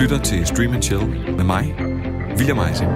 [0.00, 1.74] lytter til Stream and Chill med mig,
[2.36, 2.90] William Eising.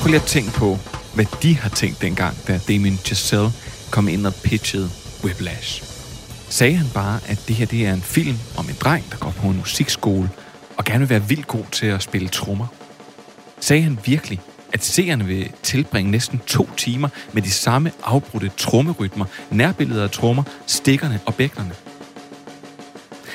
[0.00, 0.78] Prøv lige at tænke på,
[1.14, 3.50] hvad de har tænkt dengang, da Damien Chazelle
[3.90, 4.90] kom ind og pitchede
[5.24, 5.82] Whiplash.
[6.48, 9.30] Sagde han bare, at det her det er en film om en dreng, der går
[9.30, 10.30] på en musikskole
[10.76, 12.66] og gerne vil være vildt god til at spille trommer?
[13.60, 14.40] Sagde han virkelig,
[14.72, 20.42] at seerne vil tilbringe næsten to timer med de samme afbrudte trommerytmer, nærbilleder af trommer,
[20.66, 21.74] stikkerne og bækkenerne?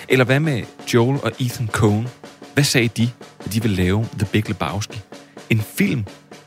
[0.10, 0.64] Eller hvad med
[0.94, 2.08] Joel og Ethan Coen?
[2.54, 3.10] Hvad sagde de,
[3.46, 5.02] at de ville lave The Big Lebowski?
[5.50, 6.06] En film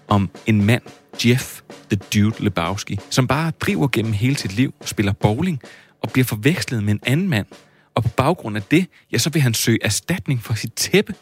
[0.08, 0.82] om en mand,
[1.24, 1.60] Jeff,
[1.90, 5.60] The Dude Lebowski, som bare driver gennem hele sit liv, spiller bowling
[6.02, 7.46] og bliver forvekslet med en anden mand.
[7.94, 11.14] Og på baggrund af det, ja, så vil han søge erstatning for sit tæppe.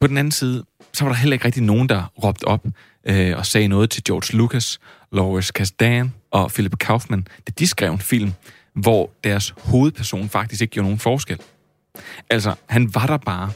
[0.00, 2.66] På den anden side, så var der heller ikke rigtig nogen, der råbte op
[3.04, 4.80] øh, og sagde noget til George Lucas,
[5.12, 8.32] Lawrence Kasdan og Philip Kaufman, da de skrev en film,
[8.74, 11.38] hvor deres hovedperson faktisk ikke gjorde nogen forskel.
[12.30, 13.50] Altså, han var der bare.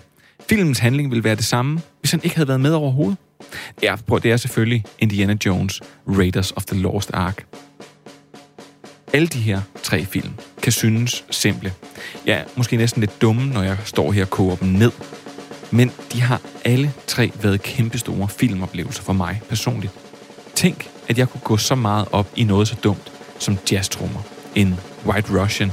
[0.49, 3.17] Filmens handling ville være det samme, hvis han ikke havde været med overhovedet.
[3.83, 7.47] Ja, prøv, det er selvfølgelig Indiana Jones, Raiders of the Lost Ark.
[9.13, 10.33] Alle de her tre film
[10.63, 11.73] kan synes simple.
[12.27, 14.93] Ja, måske næsten lidt dumme, når jeg står her og koger dem ned.
[15.75, 19.93] Men de har alle tre været kæmpestore filmoplevelser for mig personligt.
[20.55, 24.21] Tænk, at jeg kunne gå så meget op i noget så dumt som jazztrummer,
[24.55, 25.73] en White Russian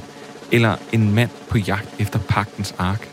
[0.51, 3.09] eller en mand på jagt efter pagtens ark.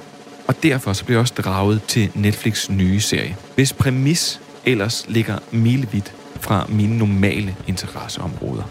[0.47, 5.39] Og derfor så blev jeg også draget til Netflix nye serie, hvis præmis ellers ligger
[5.50, 8.62] milevidt fra mine normale interesseområder.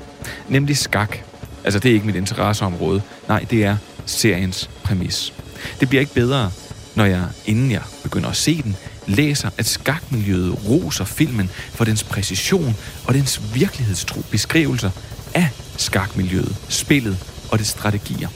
[0.50, 1.18] Nemlig skak.
[1.64, 3.02] Altså, det er ikke mit interesseområde.
[3.28, 5.34] Nej, det er seriens præmis.
[5.80, 6.52] Det bliver ikke bedre,
[6.98, 8.76] når jeg, inden jeg begynder at se den,
[9.08, 14.92] læser, at skakmiljøet roser filmen for dens præcision og dens virkelighedstro beskrivelser
[15.34, 17.18] af skakmiljøet, spillet
[17.52, 18.30] og dets strategier.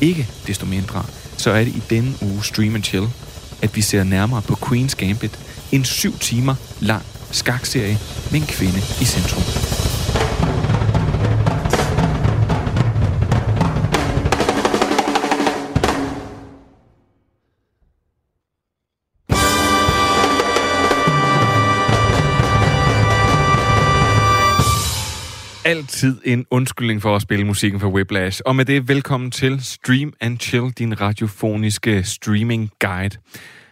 [0.00, 1.04] Ikke desto mindre,
[1.36, 3.08] så er det i denne uge Stream and Chill,
[3.62, 5.38] at vi ser nærmere på Queen's Gambit,
[5.72, 7.98] en syv timer lang skakserie
[8.30, 9.75] med en kvinde i centrum.
[25.66, 28.40] Altid en undskyldning for at spille musikken for Whiplash.
[28.44, 33.16] Og med det, velkommen til Stream and Chill, din radiofoniske streaming guide.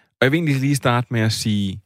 [0.02, 1.80] Og jeg vil egentlig lige starte med at sige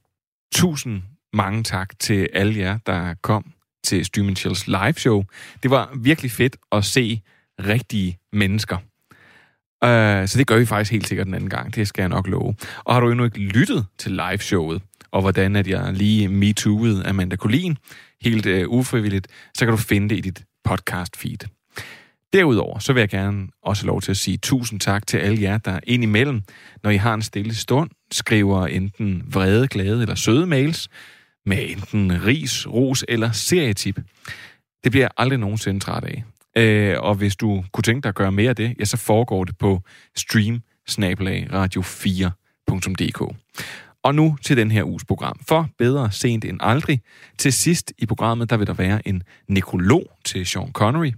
[0.55, 1.03] tusind
[1.33, 3.45] mange tak til alle jer, der kom
[3.85, 5.25] til Stream and Chills live show.
[5.63, 7.23] Det var virkelig fedt at se
[7.61, 8.77] rigtige mennesker.
[9.85, 12.27] Uh, så det gør vi faktisk helt sikkert den anden gang, det skal jeg nok
[12.27, 12.55] love.
[12.85, 14.83] Og har du endnu ikke lyttet til live showet,
[15.13, 17.77] og hvordan at jeg lige MeToo'ede Amanda Collin,
[18.23, 21.39] helt øh, ufrivilligt, så kan du finde det i dit podcast feed.
[22.33, 25.59] Derudover så vil jeg gerne også lov til at sige tusind tak til alle jer,
[25.59, 26.43] der indimellem,
[26.83, 30.89] når I har en stille stund, skriver enten vrede, glade eller søde mails
[31.47, 34.01] med enten ris, ros eller serietip.
[34.85, 36.25] Det bliver jeg aldrig nogensinde træt af.
[36.57, 39.45] Øh, og hvis du kunne tænke dig at gøre mere af det, ja, så foregår
[39.45, 39.83] det på
[40.17, 43.37] stream radio4.dk.
[44.09, 45.41] Og nu til den her uges program.
[45.49, 47.01] For bedre sent end aldrig.
[47.39, 51.13] Til sidst i programmet, der vil der være en nekrolog til Sean Connery.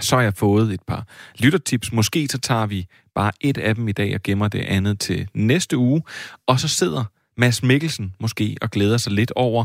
[0.00, 1.06] Så har jeg fået et par
[1.38, 1.92] lyttertips.
[1.92, 5.28] Måske så tager vi bare et af dem i dag og gemmer det andet til
[5.34, 6.02] næste uge.
[6.46, 7.04] Og så sidder
[7.36, 9.64] Mads Mikkelsen måske og glæder sig lidt over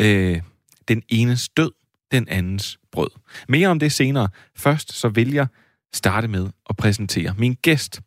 [0.00, 0.40] øh,
[0.88, 1.70] den enes død,
[2.12, 3.10] den andens brød.
[3.48, 4.28] Mere om det senere.
[4.56, 5.46] Først så vil jeg
[5.94, 8.00] starte med at præsentere min gæst.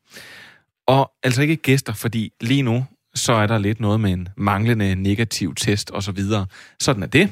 [0.88, 2.85] Og altså ikke gæster, fordi lige nu
[3.16, 6.46] så er der lidt noget med en manglende negativ test og så videre.
[6.79, 7.31] Sådan er det.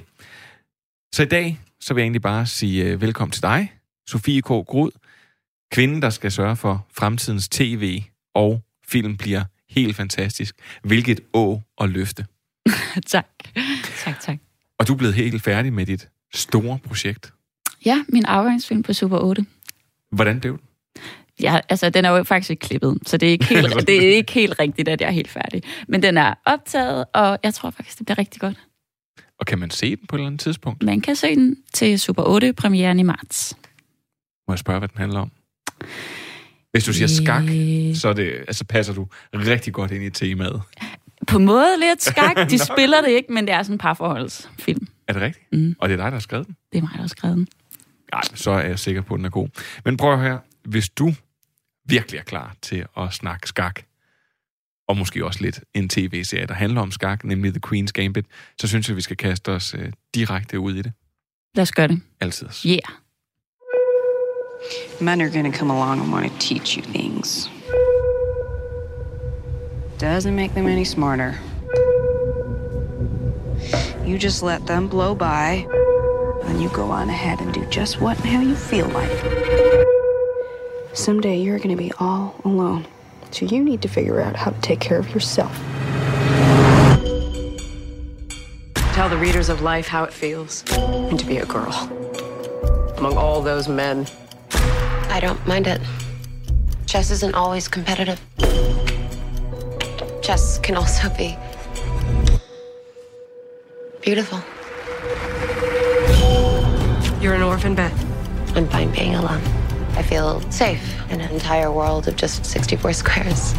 [1.14, 3.74] Så i dag, så vil jeg egentlig bare sige øh, velkommen til dig,
[4.08, 4.46] Sofie K.
[4.46, 4.91] Grud,
[5.72, 8.02] kvinden, der skal sørge for fremtidens tv
[8.34, 10.56] og film bliver helt fantastisk.
[10.84, 12.25] Hvilket å og løfte.
[13.08, 13.28] tak.
[14.06, 14.38] Tak, tak.
[14.80, 17.34] Og du er blevet helt færdig med dit store projekt.
[17.85, 19.46] Ja, min afgangsfilm på Super 8.
[20.11, 20.67] Hvordan blev den?
[21.41, 24.16] Ja, altså, den er jo faktisk ikke klippet, så det er ikke helt, det er
[24.16, 25.64] ikke helt rigtigt, at jeg er helt færdig.
[25.88, 28.58] Men den er optaget, og jeg tror faktisk, det bliver rigtig godt.
[29.40, 30.84] Og kan man se den på et eller andet tidspunkt?
[30.84, 33.58] Man kan se den til Super 8, premieren i marts.
[34.47, 35.32] Må jeg spørge, hvad den handler om?
[36.72, 37.43] Hvis du siger skak,
[37.96, 40.61] så er det, altså passer du rigtig godt ind i temaet.
[41.28, 42.35] På måde lidt skak.
[42.52, 44.88] De spiller det ikke, men det er sådan en parforholdsfilm.
[45.08, 45.53] Er det rigtigt?
[45.53, 45.76] Mm.
[45.79, 46.55] Og det er dig, der har skrevet den?
[46.72, 47.47] Det er mig, der har skrevet den.
[48.14, 49.47] Nej, så er jeg sikker på, at den er god.
[49.85, 51.14] Men prøv høre, hvis du
[51.91, 53.82] virkelig er klar til at snakke skak,
[54.88, 58.26] og måske også lidt en tv-serie, der handler om skak, nemlig The Queen's Gambit,
[58.59, 60.93] så synes jeg, vi skal kaste os øh, direkte ud i det.
[61.55, 62.02] Lad os gøre det.
[62.20, 62.47] Altid.
[62.66, 62.79] Yeah.
[64.99, 67.49] Men are gonna come along and want to teach you things.
[70.02, 71.34] Doesn't make them any smarter.
[74.08, 75.66] You just let them blow by,
[76.47, 79.71] and you go on ahead and do just what and how you feel like.
[80.93, 82.85] Someday you're gonna be all alone,
[83.32, 85.58] so you need to figure out how to take care of yourself.
[88.93, 91.72] Tell the readers of life how it feels and to be a girl
[92.97, 94.05] among all those men.
[95.09, 95.82] I don't mind it.
[96.88, 98.20] Chess isn't always competitive.
[100.22, 101.38] Chess can also be
[104.02, 104.40] beautiful.
[107.22, 108.58] You're an orphan, Beth.
[108.58, 109.60] I'm fine being alone.
[109.96, 113.52] I feel safe in an entire world of just 64 squares.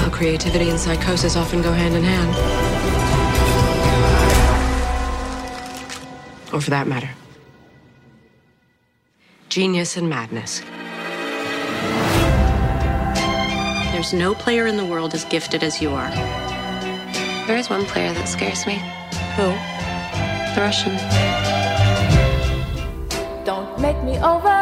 [0.00, 2.30] How creativity and psychosis often go hand in hand.
[6.52, 7.10] Or for that matter,
[9.48, 10.62] genius and madness.
[13.92, 16.10] There's no player in the world as gifted as you are.
[17.46, 18.74] There is one player that scares me.
[19.36, 19.52] Who?
[20.54, 21.43] The Russian.
[24.24, 24.60] Don't make me over.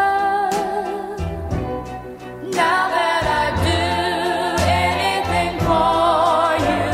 [2.61, 2.85] Now
[3.27, 3.83] I do
[4.85, 6.85] anything for you.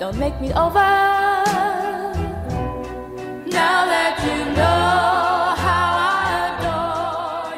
[0.00, 0.88] Don't make me over.
[3.58, 3.78] Now
[4.26, 7.54] you know how I adore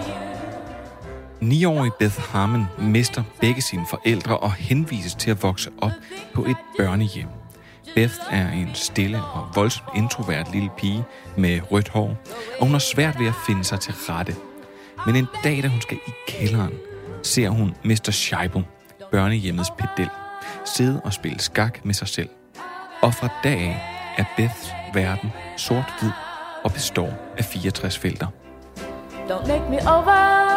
[1.40, 1.92] you.
[1.98, 5.92] Beth Harmon mister begge sine forældre og henvises til at vokse op
[6.34, 7.37] på et børnehjem.
[7.98, 11.04] Beth er en stille og voldsomt introvert lille pige
[11.36, 12.16] med rødt hår,
[12.60, 14.36] og hun har svært ved at finde sig til rette.
[15.06, 16.74] Men en dag, da hun skal i kælderen,
[17.22, 18.10] ser hun Mr.
[18.10, 18.62] Scheibo,
[19.10, 20.10] børnehjemmets pedel,
[20.64, 22.28] sidde og spille skak med sig selv.
[23.02, 23.80] Og fra dag af
[24.18, 26.10] er Beths verden sort-hvid
[26.64, 28.26] og består af 64 felter.
[29.28, 30.47] Don't make me over.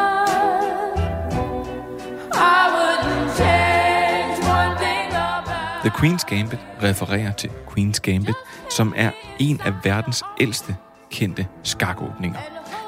[5.81, 8.36] The Queen's Gambit refererer til Queen's Gambit,
[8.69, 10.75] som er en af verdens ældste
[11.12, 12.39] kendte skakåbninger.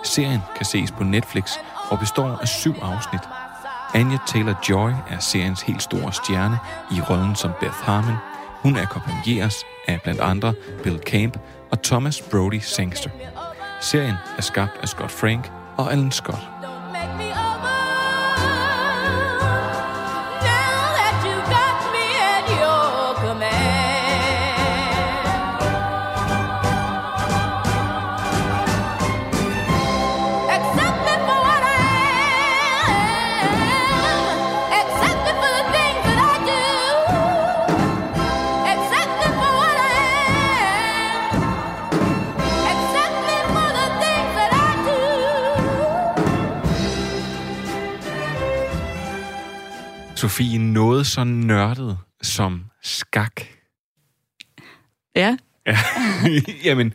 [0.03, 1.51] Serien kan ses på Netflix
[1.89, 3.21] og består af syv afsnit.
[3.93, 6.59] Anya Taylor-Joy er seriens helt store stjerne
[6.91, 8.15] i rollen som Beth Harmon.
[8.61, 9.55] Hun akkompagneres
[9.87, 10.53] af blandt andre
[10.83, 11.37] Bill Camp
[11.71, 13.09] og Thomas Brody Sangster.
[13.81, 16.52] Serien er skabt af Scott Frank og Alan Scott.
[50.23, 53.41] Sofie, noget så nørdet som skak.
[55.15, 55.37] Ja.
[55.65, 55.77] Ja,
[56.65, 56.93] jamen,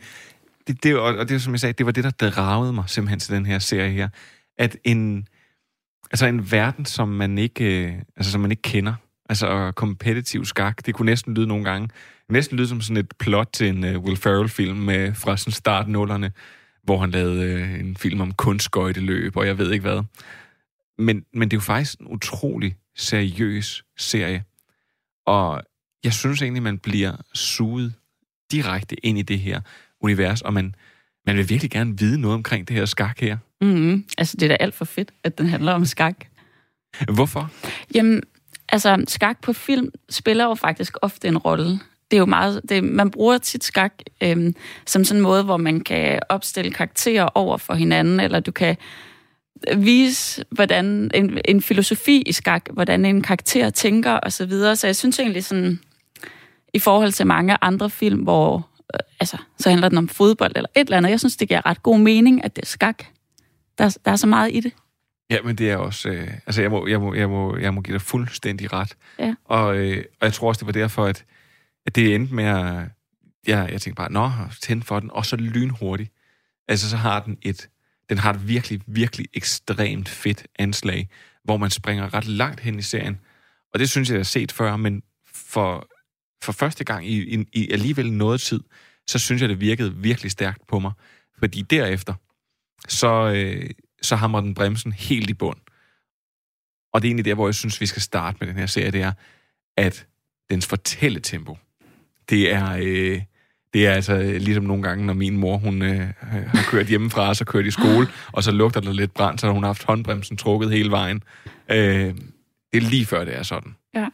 [0.67, 3.35] det, det, og, det som jeg sagde, det var det, der dragede mig simpelthen til
[3.35, 4.09] den her serie her.
[4.57, 5.27] At en,
[6.11, 8.93] altså en verden, som man ikke, øh, altså som man ikke kender,
[9.29, 11.89] altså kompetitiv skak, det kunne næsten lyde nogle gange,
[12.29, 15.87] næsten lyde som sådan et plot til en uh, Will Ferrell-film med, fra sådan start
[15.87, 16.31] nullerne,
[16.83, 20.03] hvor han lavede uh, en film om kunstskøjteløb, og jeg ved ikke hvad.
[20.99, 24.43] Men, men det er jo faktisk en utrolig seriøs serie.
[25.25, 25.61] Og
[26.03, 27.93] jeg synes egentlig, man bliver suget
[28.51, 29.61] direkte ind i det her
[30.01, 30.75] univers, og man,
[31.25, 33.37] man vil virkelig gerne vide noget omkring det her skak her.
[33.61, 34.05] Mm-hmm.
[34.17, 36.15] Altså, det er da alt for fedt, at den handler om skak.
[37.13, 37.51] Hvorfor?
[37.95, 38.23] Jamen,
[38.69, 41.79] altså, skak på film spiller jo faktisk ofte en rolle.
[42.11, 45.57] Det er jo meget, det, man bruger tit skak øhm, som sådan en måde, hvor
[45.57, 48.77] man kan opstille karakterer over for hinanden, eller du kan
[49.77, 54.75] vise, hvordan en, en filosofi i skak, hvordan en karakter tænker og så videre.
[54.75, 55.79] Så jeg synes egentlig sådan,
[56.73, 60.69] i forhold til mange andre film, hvor øh, altså, så handler den om fodbold eller
[60.75, 63.03] et eller andet, jeg synes, det giver ret god mening, at det er skak.
[63.77, 64.73] Der, der er så meget i det.
[65.29, 66.09] Ja, men det er også...
[66.09, 68.95] Øh, altså, jeg må, jeg, må, jeg, må, jeg må give dig fuldstændig ret.
[69.19, 69.35] Ja.
[69.45, 71.25] Og, øh, og jeg tror også, det var derfor, at,
[71.85, 72.83] at det endte med at...
[73.47, 76.11] Ja, jeg tænkte bare, nå, tænd for den, og så lynhurtigt.
[76.67, 77.69] Altså, så har den et...
[78.09, 81.09] Den har et virkelig, virkelig ekstremt fedt anslag,
[81.43, 83.19] hvor man springer ret langt hen i serien.
[83.73, 85.87] Og det synes jeg, jeg har set før, men for,
[86.43, 88.59] for første gang i, i, i alligevel noget tid,
[89.07, 90.91] så synes jeg, det virkede virkelig stærkt på mig.
[91.39, 92.13] Fordi derefter,
[92.87, 93.69] så, øh,
[94.01, 95.57] så hamrer den bremsen helt i bund.
[96.93, 98.91] Og det er egentlig der, hvor jeg synes, vi skal starte med den her serie,
[98.91, 99.13] det er,
[99.77, 100.07] at
[100.49, 101.57] dens fortælletempo,
[102.29, 102.77] det er...
[102.81, 103.21] Øh,
[103.73, 107.27] det er altså øh, ligesom nogle gange, når min mor hun øh, har kørt hjemmefra,
[107.29, 109.83] og så kørt i skole, og så lugter der lidt brændt, så har hun haft
[109.83, 111.23] håndbremsen trukket hele vejen.
[111.71, 112.13] Øh, det
[112.73, 113.75] er lige før, det er sådan.
[113.95, 114.07] Ja.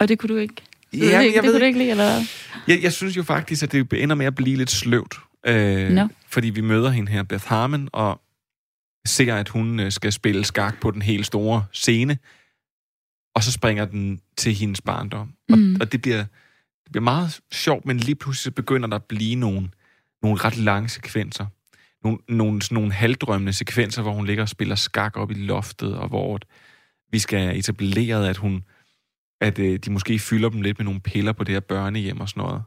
[0.00, 0.54] Og det kunne du ikke?
[0.92, 1.78] Ja, det, jeg det, ved kunne du ikke.
[1.78, 2.22] lide, eller hvad?
[2.68, 5.14] Jeg, jeg synes jo faktisk, at det ender med at blive lidt sløvt.
[5.46, 6.08] Øh, Nå.
[6.28, 8.20] Fordi vi møder hende her, Beth Harmon, og
[9.06, 12.18] ser, at hun øh, skal spille skak på den helt store scene.
[13.34, 15.32] Og så springer den til hendes barndom.
[15.50, 15.76] Og, Mm.
[15.80, 16.24] og det, bliver,
[16.92, 19.68] bliver meget sjovt, men lige pludselig begynder der at blive nogle,
[20.22, 21.46] nogle ret lange sekvenser.
[22.04, 25.96] Nogle, nogle, sådan nogle halvdrømmende sekvenser, hvor hun ligger og spiller skak op i loftet,
[25.96, 26.38] og hvor
[27.12, 28.64] vi skal etablere, at hun
[29.42, 32.28] at øh, de måske fylder dem lidt med nogle piller på det her børnehjem og
[32.28, 32.62] sådan noget.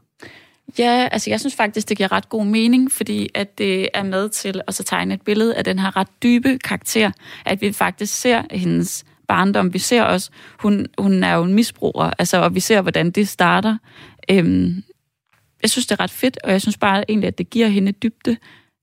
[0.78, 4.28] Ja, altså jeg synes faktisk, det giver ret god mening, fordi at det er med
[4.28, 7.10] til at så tegne et billede af den her ret dybe karakter,
[7.44, 9.72] at vi faktisk ser hendes barndom.
[9.72, 13.28] Vi ser også, hun, hun er jo en misbruger, altså, og vi ser, hvordan det
[13.28, 13.78] starter.
[14.30, 14.82] Øhm,
[15.62, 17.92] jeg synes, det er ret fedt, og jeg synes bare egentlig, at det giver hende
[17.92, 18.36] dybde,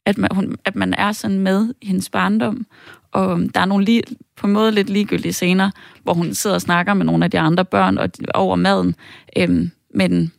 [0.06, 2.66] at man, hun, at man er sådan med i hendes barndom.
[3.12, 4.04] Og øhm, der er nogle lige,
[4.36, 5.72] på en måde lidt ligegyldige scener,
[6.04, 8.96] hvor hun sidder og snakker med nogle af de andre børn og, over maden.
[9.38, 10.32] Øhm, men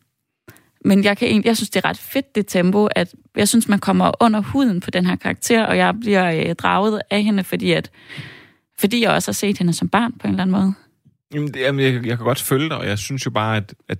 [0.85, 3.69] men jeg, kan egentlig, jeg synes, det er ret fedt, det tempo, at jeg synes,
[3.69, 7.45] man kommer under huden på den her karakter, og jeg bliver øh, draget af hende,
[7.45, 7.91] fordi, at,
[8.79, 10.75] fordi jeg også har set hende som barn på en eller anden måde.
[11.35, 13.75] Jamen, det, jamen jeg, jeg kan godt følge dig, og jeg synes jo bare, at,
[13.89, 13.99] at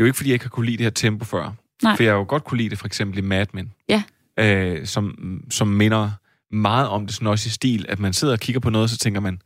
[0.00, 1.52] jo ikke, fordi jeg ikke har kunne lide det her tempo før.
[1.82, 1.96] Nej.
[1.96, 3.72] For jeg har jo godt kunne lide det, for eksempel i Mad Men.
[3.88, 4.02] Ja.
[4.38, 5.14] Øh, som,
[5.50, 6.10] som minder
[6.50, 9.20] meget om det, i stil, at man sidder og kigger på noget, og så tænker
[9.20, 9.42] man,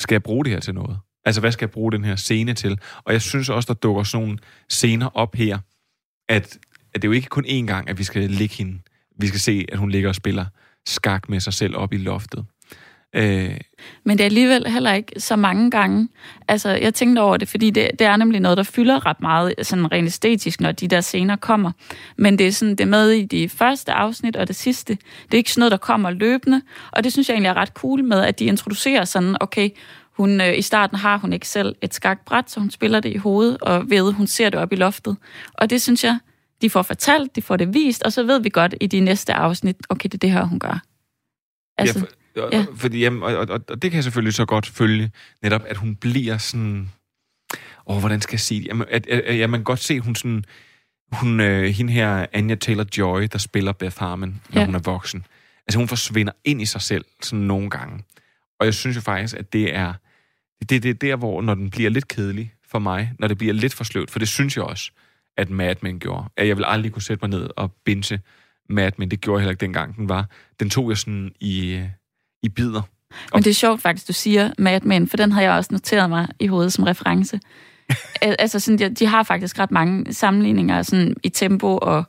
[0.00, 0.98] skal jeg bruge det her til noget?
[1.24, 2.80] Altså, hvad skal jeg bruge den her scene til?
[3.04, 5.58] Og jeg synes også, der dukker sådan nogle scener op her,
[6.28, 6.58] at,
[6.94, 8.80] at det er jo ikke kun én gang, at vi skal ligge hende.
[9.18, 10.46] Vi skal se, at hun ligger og spiller
[10.86, 12.46] skak med sig selv op i loftet.
[13.14, 13.56] Øh,
[14.04, 16.08] Men det er alligevel heller ikke så mange gange.
[16.48, 19.54] Altså, jeg tænkte over det, fordi det, det er nemlig noget, der fylder ret meget
[19.62, 21.72] sådan rent æstetisk, når de der scener kommer.
[22.16, 24.94] Men det er, sådan, det er med i de første afsnit og det sidste.
[24.94, 26.62] Det er ikke sådan noget, der kommer løbende.
[26.92, 29.70] Og det synes jeg egentlig er ret cool med, at de introducerer sådan, okay,
[30.16, 33.16] hun, øh, i starten har hun ikke selv et skakbræt, så hun spiller det i
[33.16, 35.16] hovedet, og ved, hun ser det op i loftet.
[35.54, 36.18] Og det synes jeg,
[36.62, 39.34] de får fortalt, de får det vist, og så ved vi godt i de næste
[39.34, 40.82] afsnit, okay, det er det her, hun gør.
[41.78, 42.08] Altså, ja, for,
[42.38, 42.66] og, ja.
[42.76, 45.10] Fordi, jamen, og, og, og det kan jeg selvfølgelig så godt følge,
[45.42, 46.90] netop at hun bliver sådan...
[47.86, 48.66] Åh, hvordan skal jeg sige det?
[48.66, 50.44] Jamen, at, at, at, ja, man kan godt se, at hun sådan...
[51.12, 54.60] Hun, øh, hende her, Anya Taylor-Joy, der spiller Beth Harmon, når Ja.
[54.60, 54.66] ja.
[54.66, 55.24] hun er voksen.
[55.66, 58.04] Altså, hun forsvinder ind i sig selv, sådan nogle gange.
[58.60, 59.92] Og jeg synes jo faktisk, at det er...
[60.68, 63.54] Det, det er der, hvor, når den bliver lidt kedelig for mig, når det bliver
[63.54, 64.90] lidt for sløvt, for det synes jeg også,
[65.36, 66.24] at Mad Men gjorde.
[66.36, 68.20] At jeg vil aldrig kunne sætte mig ned og binge
[68.68, 69.10] Mad Men.
[69.10, 70.28] Det gjorde jeg heller ikke dengang, den var.
[70.60, 71.84] Den tog jeg sådan i, øh,
[72.42, 72.82] i bidder.
[73.34, 76.10] Men det er sjovt faktisk, du siger Mad Men, for den har jeg også noteret
[76.10, 77.40] mig i hovedet som reference.
[78.22, 82.04] Al- altså sådan, de, de har faktisk ret mange sammenligninger sådan, i tempo og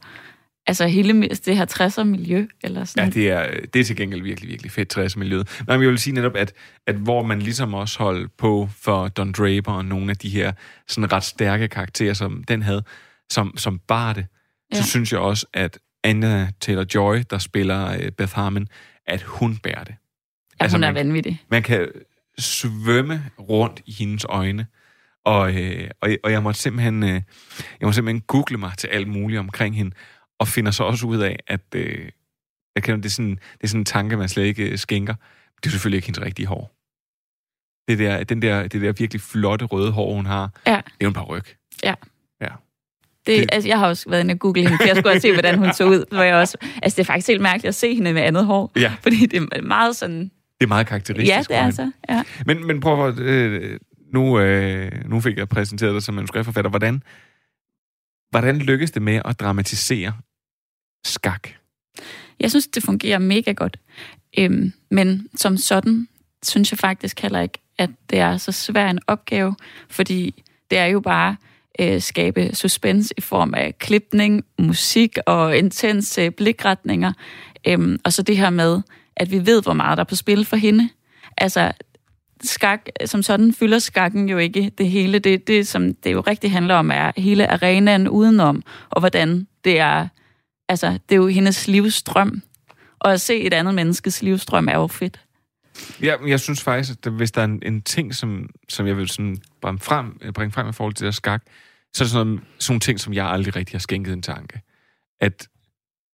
[0.67, 2.48] altså hele det her 60'er miljø.
[2.63, 3.05] Eller sådan.
[3.05, 5.63] Ja, det er, det er til gengæld virkelig, virkelig fedt 60-miljøet.
[5.67, 6.53] Men jeg vil sige netop, at,
[6.88, 10.51] at hvor man ligesom også holdt på for Don Draper og nogle af de her
[10.88, 12.83] sådan ret stærke karakterer, som den havde,
[13.31, 14.25] som, som bare det,
[14.71, 14.77] ja.
[14.77, 14.81] Ja.
[14.81, 18.67] så synes jeg også, at Anna Taylor-Joy, der spiller øh, Beth Harmon,
[19.07, 19.95] at hun bærer det.
[20.59, 21.41] Ja, altså, hun er man- vanvittig.
[21.51, 21.87] Man kan
[22.37, 24.67] svømme rundt i hendes øjne,
[25.25, 27.21] og, øh, og, og jeg måtte simpelthen øh, jeg
[27.85, 29.95] må simpelthen google mig til alt muligt omkring hende,
[30.39, 32.09] og finder så også ud af, at øh,
[32.75, 35.13] jeg kan, det, er sådan, det er sådan en tanke, man slet ikke øh, skænker.
[35.57, 36.75] Det er selvfølgelig ikke hendes rigtige hår.
[37.87, 40.71] Det der, den der, det der virkelig flotte røde hår, hun har, Ja.
[40.71, 41.43] det er jo en par ryg.
[41.83, 43.49] Det, Det- det...
[43.55, 45.57] Altså, jeg har også været inde og google hende, for jeg skulle også se, hvordan
[45.57, 46.05] hun så ud.
[46.11, 48.71] Hvor jeg også, altså, det er faktisk helt mærkeligt at se hende med andet hår.
[48.75, 48.93] Ja.
[49.01, 50.31] Fordi det er meget sådan...
[50.59, 51.29] Det er meget karakteristisk.
[51.29, 51.91] Ja, det er altså.
[52.09, 52.23] Ja.
[52.45, 53.19] Men, men prøv at...
[53.19, 53.79] Øh,
[54.13, 56.69] nu, øh, nu fik jeg præsenteret dig som manuskriptforfatter.
[56.69, 57.03] Hvordan,
[58.29, 60.13] hvordan lykkes det med at dramatisere
[61.05, 61.49] skak?
[62.39, 63.79] Jeg synes, det fungerer mega godt.
[64.37, 66.07] Øhm, men som sådan,
[66.43, 69.55] synes jeg faktisk heller ikke, at det er så svær en opgave,
[69.89, 71.35] fordi det er jo bare
[71.79, 77.13] øh, skabe suspense i form af klipning, musik og intense blikretninger.
[77.67, 78.81] Øhm, og så det her med,
[79.19, 80.89] at vi ved, hvor meget der er på spil for hende.
[81.38, 81.71] Altså,
[82.43, 85.19] skak som sådan fylder skakken jo ikke det hele.
[85.19, 89.79] Det, det som det jo rigtig handler om, er hele arenaen udenom, og hvordan det
[89.79, 90.07] er,
[90.69, 92.41] altså, det er jo hendes livsstrøm.
[92.99, 95.19] Og at se et andet menneskes livsstrøm er jo fedt.
[96.01, 98.97] Ja, men jeg synes faktisk, at hvis der er en, en ting, som, som jeg
[98.97, 101.43] vil sådan bringe frem, øh, bringe frem i forhold til det der skak,
[101.93, 104.21] så er det sådan, nogle, sådan nogle ting, som jeg aldrig rigtig har skænket en
[104.21, 104.61] tanke.
[105.21, 105.47] At,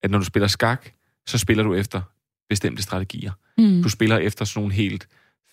[0.03, 0.89] at når du spiller skak,
[1.27, 2.01] så spiller du efter
[2.49, 3.31] bestemte strategier.
[3.57, 3.83] Mm.
[3.83, 5.07] Du spiller efter sådan nogle helt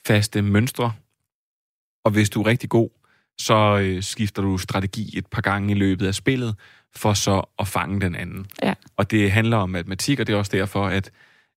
[0.07, 0.93] faste mønstre,
[2.05, 2.91] og hvis du er rigtig god,
[3.39, 6.55] så øh, skifter du strategi et par gange i løbet af spillet,
[6.95, 8.47] for så at fange den anden.
[8.63, 8.75] Ja.
[8.97, 11.11] Og det handler om matematik, og det er også derfor, at,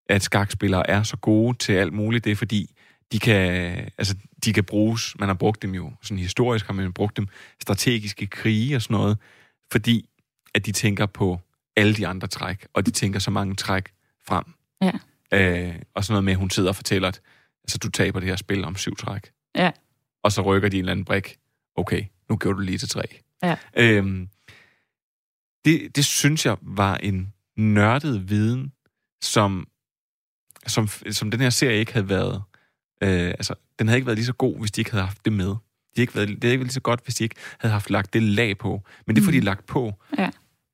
[0.10, 2.24] at skakspillere er så gode til alt muligt.
[2.24, 2.76] Det er fordi,
[3.12, 3.42] de kan,
[3.98, 4.16] altså,
[4.46, 7.28] de kan bruges, man har brugt dem jo, sådan historisk har man brugt dem,
[7.62, 9.18] strategiske krige og sådan noget,
[9.72, 10.10] fordi
[10.54, 11.40] at de tænker på
[11.76, 13.90] alle de andre træk, og de tænker så mange træk
[14.28, 14.44] frem.
[14.82, 14.92] Ja.
[15.34, 17.22] Øh, og sådan noget med, at hun sidder og fortæller, at
[17.64, 19.32] altså, du taber det her spil om syv træk.
[19.56, 19.72] Ja.
[20.24, 21.38] Og så rykker de en eller anden brik.
[21.76, 23.04] Okay, nu gjorde du lige til tre.
[23.44, 23.56] Ja.
[23.78, 24.30] Øhm,
[25.66, 28.72] det, det synes jeg var en nørdet viden,
[29.22, 29.68] som,
[30.68, 32.44] som, som den her serie ikke havde været...
[33.04, 35.34] Øh, altså, den havde ikke været lige så god, hvis de ikke havde haft det
[35.34, 35.56] med.
[35.96, 37.90] De ikke været, det havde ikke været lige så godt, hvis de ikke havde haft
[37.90, 38.84] lagt det lag på.
[39.08, 39.94] Men det er fordi, de lagt på.
[40.18, 40.30] Ja.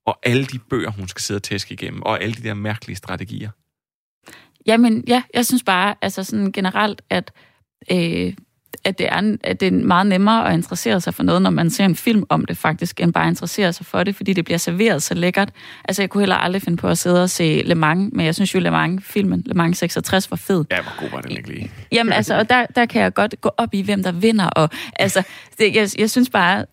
[0.06, 2.96] Og alle de bøger, hun skal sidde og tæske igennem, og alle de der mærkelige
[2.96, 3.50] strategier.
[4.66, 7.32] Jamen, ja, jeg synes bare, altså sådan generelt, at,
[7.92, 8.32] øh,
[8.84, 11.70] at, det er, at det er meget nemmere at interessere sig for noget, når man
[11.70, 14.58] ser en film om det faktisk, end bare interessere sig for det, fordi det bliver
[14.58, 15.50] serveret så lækkert.
[15.84, 18.34] Altså, jeg kunne heller aldrig finde på at sidde og se Le Mans, men jeg
[18.34, 20.64] synes jo, Le Mans-filmen, Le Mans 66, var fed.
[20.70, 21.70] Ja, hvor god var den ikke lige?
[21.92, 24.68] Jamen altså, og der, der kan jeg godt gå op i, hvem der vinder, og
[24.96, 25.22] altså,
[25.58, 26.64] det, jeg, jeg synes bare,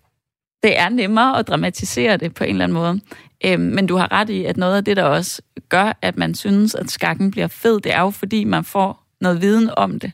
[0.63, 3.01] det er nemmere at dramatisere det på en eller anden måde.
[3.45, 6.35] Øhm, men du har ret i, at noget af det, der også gør, at man
[6.35, 10.11] synes, at skakken bliver fed, det er jo, fordi man får noget viden om det.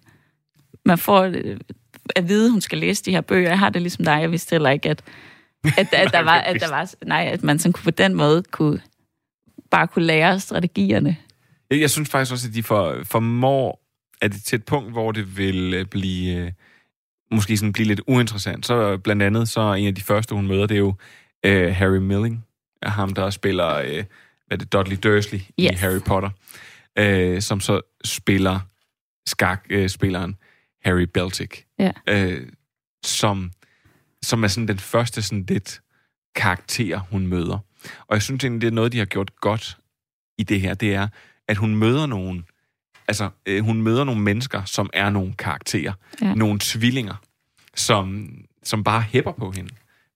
[0.86, 1.58] Man får øh,
[2.15, 3.50] at vide, at hun skal læse de her bøger.
[3.50, 5.03] Jeg har det ligesom dig, jeg vidste heller ikke, at,
[5.77, 8.44] at, at, der, var, at, der var, nej, at man sådan kunne på den måde
[8.51, 8.82] kunne,
[9.72, 11.17] bare kunne lære strategierne.
[11.70, 13.82] Jeg, jeg synes faktisk også, at de for, formår,
[14.22, 16.51] at det til et punkt, hvor det vil øh, blive, øh,
[17.32, 18.65] måske sådan blive lidt uinteressant.
[18.65, 20.94] Så blandt andet, så en af de første, hun møder, det er jo
[21.46, 22.45] øh, Harry Milling,
[22.86, 24.04] af ham, der spiller, øh, hvad
[24.51, 25.46] er det, Dudley Dursley yes.
[25.58, 25.65] i.
[25.68, 26.30] Harry Potter,
[26.98, 28.60] øh, som så spiller
[29.27, 30.36] skak-spilleren
[30.86, 31.92] Harry Beltic, Ja.
[32.10, 32.48] øh,
[33.06, 33.51] som,
[34.22, 35.82] som er sådan den første sådan lidt
[36.36, 37.58] karakter, hun møder.
[38.08, 39.77] Og jeg synes egentlig, det er noget, de har gjort godt
[40.38, 41.08] i det her, det er,
[41.48, 42.45] at hun møder nogen,
[43.08, 46.34] altså øh, hun møder nogle mennesker, som er nogle karakterer, Ja.
[46.34, 47.15] nogle tvillinger,
[47.76, 48.30] som,
[48.63, 49.69] som bare hæpper på hende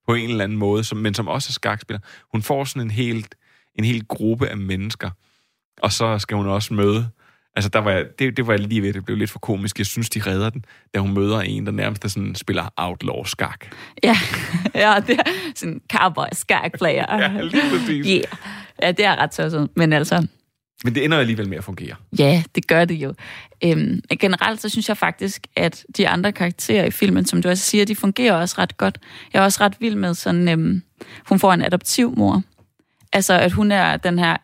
[0.09, 1.99] på en eller anden måde, som, men som også er skakspiller.
[2.31, 3.35] Hun får sådan en helt,
[3.75, 5.09] en hel gruppe af mennesker,
[5.81, 7.09] og så skal hun også møde
[7.55, 9.77] Altså, der var jeg, det, det var jeg lige ved, det blev lidt for komisk.
[9.77, 13.65] Jeg synes, de redder den, da hun møder en, der nærmest er sådan, spiller outlaw-skak.
[14.03, 14.17] Ja,
[14.75, 17.05] ja det er sådan cowboy skak player.
[17.21, 18.07] Ja, lige præcis.
[18.07, 18.23] Yeah.
[18.81, 19.69] Ja, det er ret tosset.
[19.75, 20.27] Men altså,
[20.83, 21.95] men det ender alligevel med at fungere.
[22.19, 23.13] ja, det gør det jo.
[23.63, 27.63] Øhm, generelt så synes jeg faktisk, at de andre karakterer i filmen, som du også
[27.63, 28.97] siger, de fungerer også ret godt.
[29.33, 30.81] Jeg er også ret vild med sådan, øhm,
[31.29, 32.43] hun får en adoptivmor.
[33.13, 34.37] Altså, at hun er den her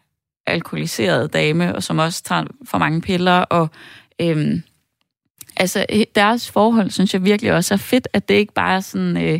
[0.47, 3.69] alkoholiserede dame, og som også tager for mange piller, og
[4.21, 4.63] øhm,
[5.57, 9.17] altså, deres forhold, synes jeg virkelig også er fedt, at det ikke bare er sådan,
[9.17, 9.39] øh,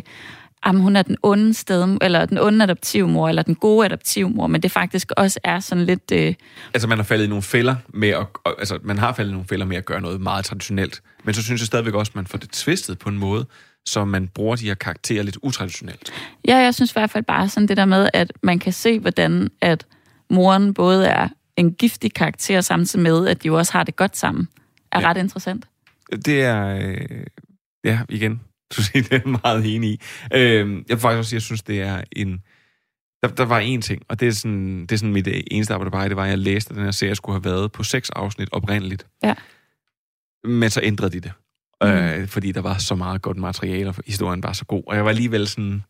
[0.66, 4.62] jamen, hun er den onde sted, eller den onde adoptivmor, eller den gode adoptivmor, men
[4.62, 6.12] det faktisk også er sådan lidt...
[6.12, 6.34] Øh,
[6.74, 8.26] Altså, man har faldet i nogle fælder med at,
[8.58, 11.02] altså, man har faldet i nogle fælder med at gøre noget meget traditionelt.
[11.24, 13.46] Men så synes jeg stadigvæk også, at man får det twistet på en måde,
[13.86, 16.12] så man bruger de her karakterer lidt utraditionelt.
[16.48, 18.98] Ja, jeg synes i hvert fald bare sådan det der med, at man kan se,
[18.98, 19.86] hvordan at
[20.30, 24.16] moren både er en giftig karakter, samtidig med, at de jo også har det godt
[24.16, 24.48] sammen,
[24.92, 25.10] er Ja.
[25.10, 25.64] ret interessant.
[26.24, 26.78] Det er...
[26.78, 27.26] Øh,
[27.84, 28.40] ja, igen.
[28.76, 30.00] Du siger, det er meget enig i.
[30.34, 32.42] Øh, jeg vil faktisk også sige, at jeg synes, det er en...
[33.22, 35.74] Der, der var en ting, og det er sådan, det er sådan mit øh, eneste
[35.74, 38.10] arbejde det var, at jeg læste, at den her serie skulle have været på seks
[38.10, 39.06] afsnit oprindeligt.
[39.22, 39.34] Ja.
[40.44, 41.32] Men så ændrede de det.
[41.82, 41.88] Mm.
[41.88, 44.82] Øh, fordi der var så meget godt materiale, og historien var så god.
[44.86, 45.82] Og jeg var alligevel sådan...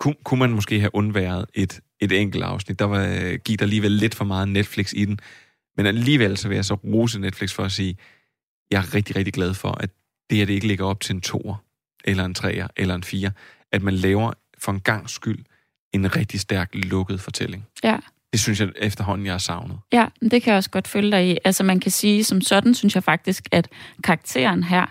[0.00, 2.78] Kunne, kunne man måske have undværet et, et enkelt afsnit?
[2.78, 5.18] Der var, gik der alligevel lidt for meget Netflix i den.
[5.76, 7.96] Men alligevel så vil jeg så rose Netflix for at sige,
[8.70, 9.90] jeg er rigtig, rigtig glad for, at
[10.30, 11.54] det her det ikke ligger op til en toer,
[12.04, 13.30] eller en treer, eller en fire.
[13.72, 15.44] At man laver for en gang skyld
[15.92, 17.66] en rigtig stærk lukket fortælling.
[17.84, 17.96] Ja.
[18.32, 19.78] Det synes jeg efterhånden, jeg har savnet.
[19.92, 21.38] Ja, men det kan jeg også godt følge dig i.
[21.44, 23.68] Altså man kan sige, som sådan synes jeg faktisk, at
[24.04, 24.86] karakteren her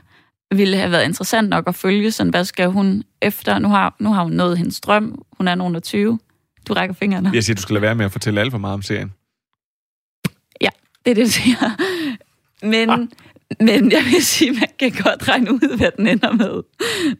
[0.56, 2.12] ville have været interessant nok at følge.
[2.12, 3.60] Sådan, hvad skal hun efter?
[3.60, 5.22] Nu har, nu har hun nået hendes drøm.
[5.38, 6.20] Hun er nogen af 20.
[6.68, 7.32] Du rækker fingrene.
[7.34, 9.14] Jeg siger, du skal lade være med at fortælle alt for meget om serien.
[11.06, 11.76] Det er det, du siger.
[12.66, 13.00] Men, Ah.
[13.60, 16.64] men jeg vil sige, kan godt regne ud, hvad den ender med,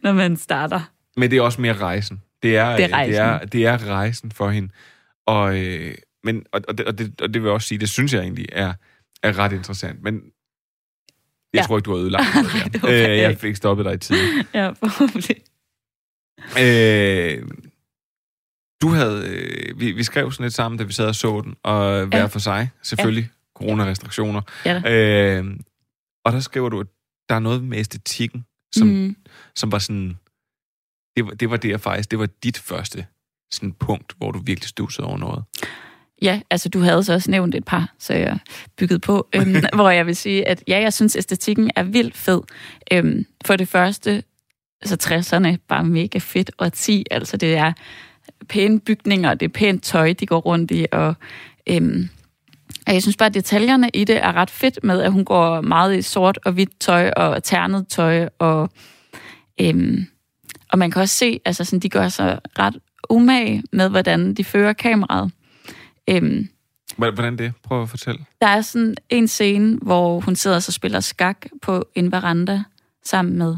[0.02, 0.80] når man starter.
[1.16, 2.20] Men det er også mere rejsen.
[2.42, 3.48] Det er, Det er Det er, rejsen.
[3.48, 4.68] det er rejsen for hende.
[5.26, 7.90] Og, øh, men, og, og, det, og, det, og det vil jeg også sige, det
[7.90, 8.72] synes jeg egentlig er,
[9.22, 10.02] er ret interessant.
[10.02, 11.62] Men jeg Ja.
[11.66, 12.90] tror ikke, du har ødelagt noget der.
[12.90, 14.18] jeg øh, jeg fik stoppet dig i tide.
[14.54, 15.36] Ja, forhåbentlig.
[16.60, 17.42] Øh,
[18.82, 21.54] du havde, øh, vi, vi skrev sådan lidt sammen, da vi sad og så den,
[21.62, 22.24] og hver Ja.
[22.26, 24.40] for sig, selvfølgelig, coronarestriktioner.
[24.64, 24.92] Ja.
[25.38, 25.44] Øh,
[26.24, 26.86] og der skriver du, at
[27.28, 29.16] der er noget med æstetikken, som, mm.
[29.54, 30.16] som var sådan,
[31.16, 33.06] det var, det var det, jeg faktisk, det var dit første
[33.50, 35.44] sådan punkt, hvor du virkelig stussede over noget.
[36.22, 38.38] Ja, altså du havde så også nævnt et par, så jeg
[38.76, 42.40] byggede på, øhm, hvor jeg vil sige, at ja, jeg synes, æstetikken er vildt fed.
[42.92, 44.22] Øhm, for det første,
[44.84, 47.72] så 60'erne bare mega fedt, og 10, altså det er
[48.48, 51.14] pæne bygninger, det er pænt tøj, de går rundt i, og
[51.66, 52.08] øhm,
[52.86, 55.60] og jeg synes bare, at detaljerne i det er ret fedt med, at hun går
[55.60, 58.70] meget i sort og hvidt tøj og ternet tøj, og,
[59.60, 60.06] øhm,
[60.72, 62.76] og man kan også se, altså sådan, de gør sig ret
[63.10, 65.32] umage med, hvordan de fører kameraet.
[66.10, 66.48] Øhm,
[66.96, 67.52] Hvordan det?
[67.62, 68.24] Prøv at fortælle.
[68.40, 72.62] der er sådan en scene, hvor hun sidder og så spiller skak på en veranda
[73.04, 73.56] sammen med,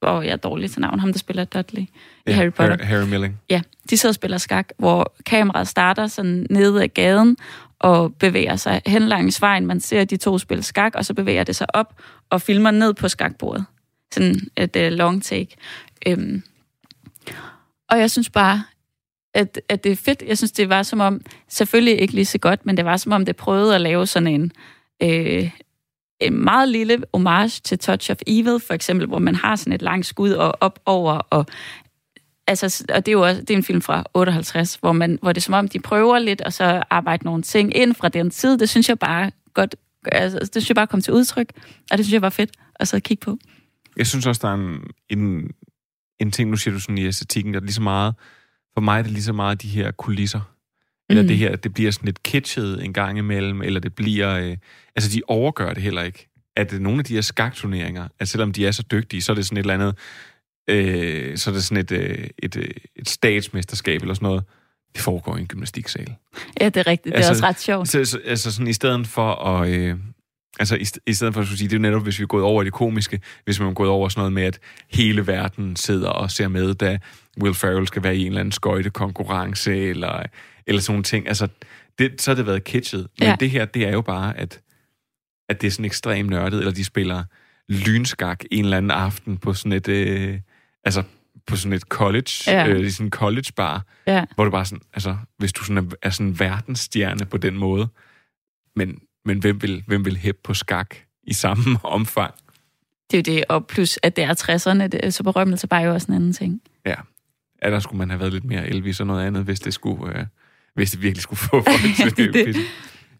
[0.00, 1.86] hvor jeg er dårlig til navn, ham der spiller Dudley
[2.26, 2.76] i Harry Potter.
[2.84, 3.40] Harry, Harry Milling.
[3.50, 7.36] Ja, de sidder og spiller skak, hvor kameraet starter sådan nede ad gaden
[7.80, 9.66] og bevæger sig hen langs vejen.
[9.66, 11.94] Man ser de to spille skak, og så bevæger det sig op
[12.30, 13.64] og filmer ned på skakbordet.
[14.14, 15.56] Sådan et uh, long take.
[16.06, 16.42] Øhm.
[17.90, 18.64] Og jeg synes bare,
[19.34, 20.22] at, at det er fedt.
[20.26, 23.12] Jeg synes, det var som om, selvfølgelig ikke lige så godt, men det var som
[23.12, 24.52] om, det prøvede at lave sådan en,
[25.02, 25.50] øh,
[26.20, 29.82] en meget lille homage til Touch of Evil, for eksempel, hvor man har sådan et
[29.82, 31.46] langt skud og op over, og
[32.46, 35.32] altså, og det er jo også, det er en film fra 58, hvor, man, hvor
[35.32, 38.30] det er som om, de prøver lidt, og så arbejde nogle ting ind fra den
[38.30, 38.58] tid.
[38.58, 39.76] Det synes jeg bare godt,
[40.12, 41.52] altså, det synes jeg bare kom til udtryk,
[41.90, 43.38] og det synes jeg var fedt at sidde og kigge på.
[43.96, 44.80] Jeg synes også, der er en,
[45.10, 45.50] en,
[46.20, 48.14] en ting, nu siger du sådan i æstetikken, der er lige så meget,
[48.74, 50.40] for mig er det lige så meget de her kulisser.
[51.10, 51.28] Eller Mm.
[51.28, 54.56] det her, det bliver sådan lidt kitschet en gang imellem, eller det bliver, øh,
[54.96, 56.28] altså de overgør det heller ikke.
[56.56, 59.46] At nogle af de her skakturneringer, at selvom de er så dygtige, så er det
[59.46, 59.98] sådan et eller andet,
[60.68, 64.44] øh, så er det sådan et, øh, et, øh, et statsmesterskab eller sådan noget,
[64.94, 66.14] det foregår i en gymnastiksal.
[66.60, 67.04] Ja, det er rigtigt.
[67.04, 67.88] Det er Altså, også ret sjovt.
[67.88, 69.68] Så, så, altså sådan i stedet for at...
[69.70, 69.96] Øh,
[70.58, 72.22] altså i, st- i stedet for at skulle sige, det er jo netop, hvis vi
[72.22, 74.58] er gået over i det komiske, hvis man er gået over sådan noget med, at
[74.90, 76.98] hele verden sidder og ser med, da
[77.42, 80.22] Will Ferrell skal være i en eller anden skøjtekonkurrence, eller,
[80.66, 81.28] eller sådan nogle ting.
[81.28, 81.48] Altså,
[81.98, 83.06] det, så har det været kitschet.
[83.18, 83.36] Men Ja.
[83.40, 84.60] det her, det er jo bare, at,
[85.48, 87.24] at det er sådan ekstremt nørdet, eller de spiller
[87.68, 89.88] lynskak en eller anden aften på sådan et...
[89.88, 90.38] Øh,
[90.86, 91.02] altså,
[91.46, 92.68] på sådan et college, Ja.
[92.68, 94.24] øh, i sådan en college bar, Ja.
[94.34, 97.56] hvor du bare sådan, altså, hvis du sådan er, er sådan en verdensstjerne på den
[97.56, 97.88] måde,
[98.76, 102.34] men, men hvem vil, hvem vil hæppe på skak i samme omfang?
[103.10, 105.92] Det er jo det, og plus at det er 60'erne, det, så berømmelse bare jo
[105.94, 106.62] også en anden ting.
[106.86, 106.94] Ja.
[107.62, 110.18] Ja, der skulle man have været lidt mere Elvis og noget andet, hvis det skulle,
[110.18, 110.26] øh,
[110.74, 112.60] hvis det virkelig skulle få folk til Det er.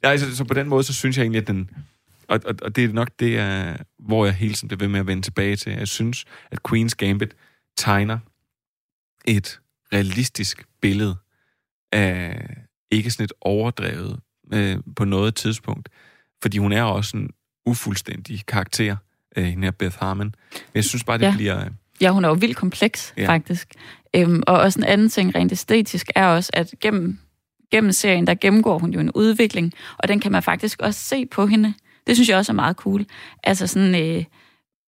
[0.05, 1.71] Ja, altså, så på den måde, så synes jeg egentlig, at den...
[2.29, 5.01] Og, og, og det er nok det, jeg, hvor jeg hele tiden bliver ved med
[5.01, 5.73] at vende tilbage til.
[5.73, 7.35] Jeg synes, at Queen's Gambit
[7.77, 8.19] tegner
[9.25, 9.61] et
[9.93, 11.17] realistisk billede
[11.93, 12.47] af
[12.91, 14.21] ikke sådan et overdrevet
[14.53, 15.89] øh, på noget tidspunkt.
[16.43, 17.31] Fordi hun er også en
[17.67, 18.97] ufuldstændig karakter,
[19.37, 20.27] øh, hende her Beth Harmon.
[20.53, 21.35] Men jeg synes bare, det Ja.
[21.37, 21.69] bliver...
[22.01, 23.29] Ja, hun er jo vildt kompleks, ja.
[23.29, 23.69] faktisk.
[24.17, 27.19] Øhm, og også en anden ting rent æstetisk er også, at gennem,
[27.71, 31.27] gennem serien, der gennemgår hun jo en udvikling, og den kan man faktisk også se
[31.27, 31.75] på hende.
[32.07, 33.07] Det synes jeg også er meget cool.
[33.45, 34.25] Altså sådan, øh,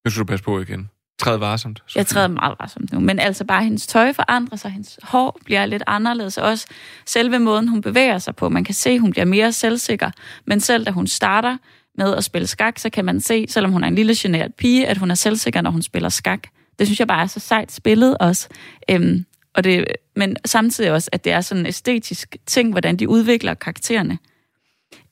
[0.05, 0.91] Nu skal du passe på igen.
[1.19, 1.83] Træd varsomt.
[1.95, 5.67] jeg træder meget varsomt nu, men altså bare hendes tøj forandrer sig, hendes hår bliver
[5.67, 6.67] lidt anderledes, og også
[7.07, 8.49] selve måden, hun bevæger sig på.
[8.49, 10.11] Man kan se, hun bliver mere selvsikker,
[10.47, 11.57] men selv da hun starter
[11.99, 14.87] med at spille skak, så kan man se, selvom hun er en lille generet pige,
[14.87, 16.43] at hun er selvsikker, når hun spiller skak.
[16.79, 18.49] Det synes jeg bare er så sejt spillet også.
[18.91, 19.85] Øhm, og det,
[20.17, 24.19] men samtidig også, at det er sådan en æstetisk ting, hvordan de udvikler karaktererne.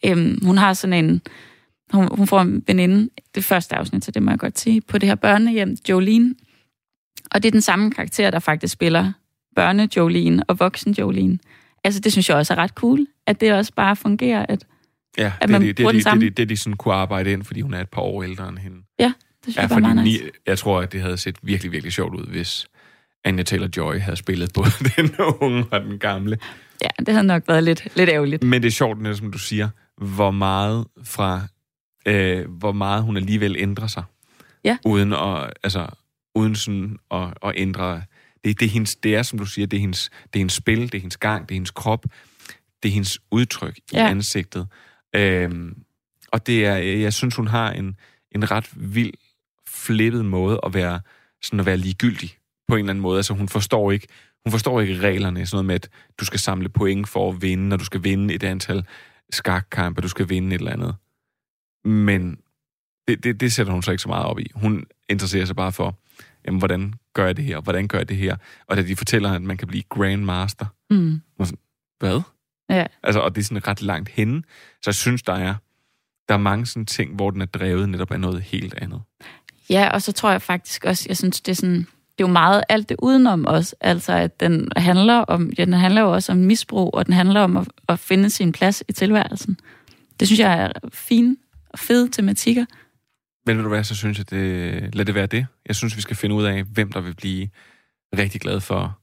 [0.05, 1.23] Øhm, hun har sådan en...
[1.93, 4.99] Hun, hun får en veninde, det første afsnit, så det må jeg godt sige, på
[4.99, 6.35] det her børnehjem, Jolene.
[7.31, 9.13] Og det er den samme karakter, der faktisk spiller
[9.61, 11.39] børne-Jolene og voksen-Jolene.
[11.85, 14.65] Altså, det synes jeg også er ret cool, at det også bare fungerer, at
[15.19, 16.25] Ja, at det, man er det, det, bruger det, den det, samme.
[16.25, 18.59] det, det, de sådan kunne arbejde ind, fordi hun er et par år ældre end
[18.59, 18.77] hende.
[18.99, 20.25] ja, det synes Ja, jeg bare meget ni, nice.
[20.47, 22.67] jeg tror, at det havde set virkelig, virkelig sjovt ud, hvis
[23.25, 26.39] Anya Taylor-Joy havde spillet både den unge og den gamle.
[26.83, 28.43] Ja, det havde nok været lidt, lidt ærgerligt.
[28.45, 29.69] Men det er sjovt, som du siger,
[30.05, 31.41] hvor meget fra,
[32.07, 34.03] øh, hvor meget hun alligevel ændrer sig.
[34.65, 34.79] Ja.
[34.85, 35.87] Uden at, altså,
[36.35, 38.03] uden sådan at, at ændre.
[38.45, 40.53] Det, det, er hendes, det er, som du siger, det er, hendes, det er hendes
[40.55, 42.05] spil, det er hendes gang, det er hendes krop,
[42.83, 44.09] det er hendes udtryk i Ja.
[44.09, 44.69] ansigtet.
[45.17, 45.77] Øhm,
[46.33, 47.97] og det er, jeg synes, hun har en,
[48.33, 49.15] en ret vild,
[49.69, 51.01] flippet måde at være,
[51.43, 52.31] sådan at være ligegyldig
[52.69, 53.19] på en eller anden måde.
[53.19, 54.07] Altså hun forstår ikke,
[54.45, 55.89] hun forstår ikke reglerne, sådan noget med, at
[56.21, 58.87] du skal samle point for at vinde, og du skal vinde et antal
[59.31, 60.95] skakkampe, du skal vinde et eller andet.
[61.87, 62.39] Men
[63.09, 64.47] det, det, det sætter hun sig ikke så meget op i.
[64.55, 65.99] Hun interesserer sig bare for,
[66.47, 68.37] jamen, hvordan gør jeg det her, hvordan gør jeg det her?
[68.67, 71.21] Og da de fortæller, at man kan blive grandmaster, Mm.
[71.99, 72.21] hvad?
[72.71, 72.87] Ja.
[73.03, 74.43] Altså, og det er sådan ret langt henne.
[74.83, 75.55] Så jeg synes, der er,
[76.29, 79.01] der er mange sådan ting, hvor den er drevet netop af noget helt andet.
[79.71, 82.33] Ja, og så tror jeg faktisk også, jeg synes, det er sådan, det er jo
[82.33, 83.75] meget alt det udenom os.
[83.81, 87.41] Altså, at den handler, om, ja, den handler jo også om misbrug, og den handler
[87.41, 89.59] om at, at finde sin plads i tilværelsen.
[90.21, 91.37] Det synes jeg er fine
[91.77, 92.65] og fede tematikker.
[93.47, 95.47] Men ved du hvad, så synes jeg, det, lad det være det.
[95.67, 97.49] Jeg synes, vi skal finde ud af, hvem der vil blive
[98.19, 98.99] rigtig glad for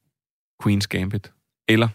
[0.63, 1.31] Queen's Gambit.
[1.67, 1.87] Eller,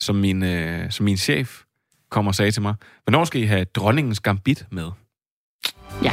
[0.00, 1.62] som min, øh, som min chef
[2.10, 4.90] kommer og sagde til mig, hvornår skal I have dronningens gambit med?
[6.02, 6.12] Ja.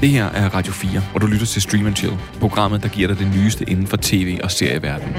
[0.00, 3.08] Det her er Radio 4, hvor du lytter til Stream and Chill, programmet, der giver
[3.08, 5.14] dig det nyeste inden for tv- og serieverdenen.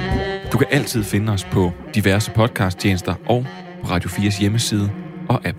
[0.51, 3.45] Du kan altid finde os på diverse podcasttjenester og
[3.81, 4.91] på Radio 4's hjemmeside
[5.29, 5.57] og app.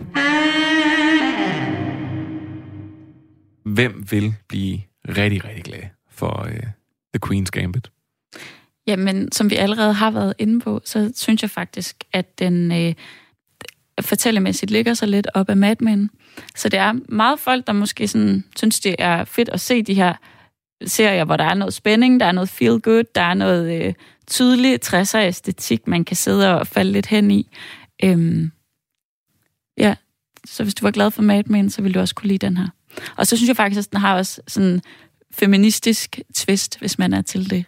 [3.75, 6.63] Hvem vil blive rigtig, rigtig glad for øh,
[7.15, 7.91] The Queen's Gambit?
[8.87, 12.95] Jamen, som vi allerede har været inde på, så synes jeg faktisk, at den øh,
[14.01, 16.11] fortællemæssigt ligger sig lidt op af Mad Men.
[16.57, 19.95] Så det er meget folk, der måske sådan, synes, det er fedt at se de
[19.95, 20.15] her
[20.87, 23.95] serier, hvor der er noget spænding, der er noget feel good, der er noget øh,
[24.27, 27.51] tydelig 60'er æstetik, man kan sidde og falde lidt hen i.
[28.05, 28.53] Øhm,
[29.79, 29.95] ja,
[30.45, 32.57] så hvis du var glad for Mad Men, så ville du også kunne lide den
[32.57, 32.69] her.
[33.17, 34.83] Og så synes jeg faktisk, at den har også sådan
[35.33, 37.65] feministisk twist, hvis man er til det.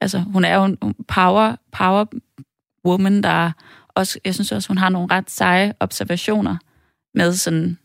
[0.00, 2.04] Altså, hun er jo en power, power
[2.86, 3.52] woman, der
[3.94, 6.56] også, jeg synes også, hun har nogle ret seje observationer
[7.14, 7.78] med sådan,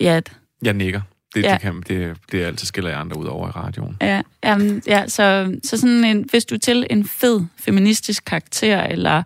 [0.00, 0.32] ja, at,
[0.62, 1.00] Jeg nikker.
[1.34, 1.52] Det, Ja.
[1.52, 3.96] det, kan, det, det er altid skiller jeg andre ud over i radioen.
[4.00, 8.82] ja, jamen, ja så, så sådan en, hvis du er til en fed feministisk karakter,
[8.82, 9.22] eller,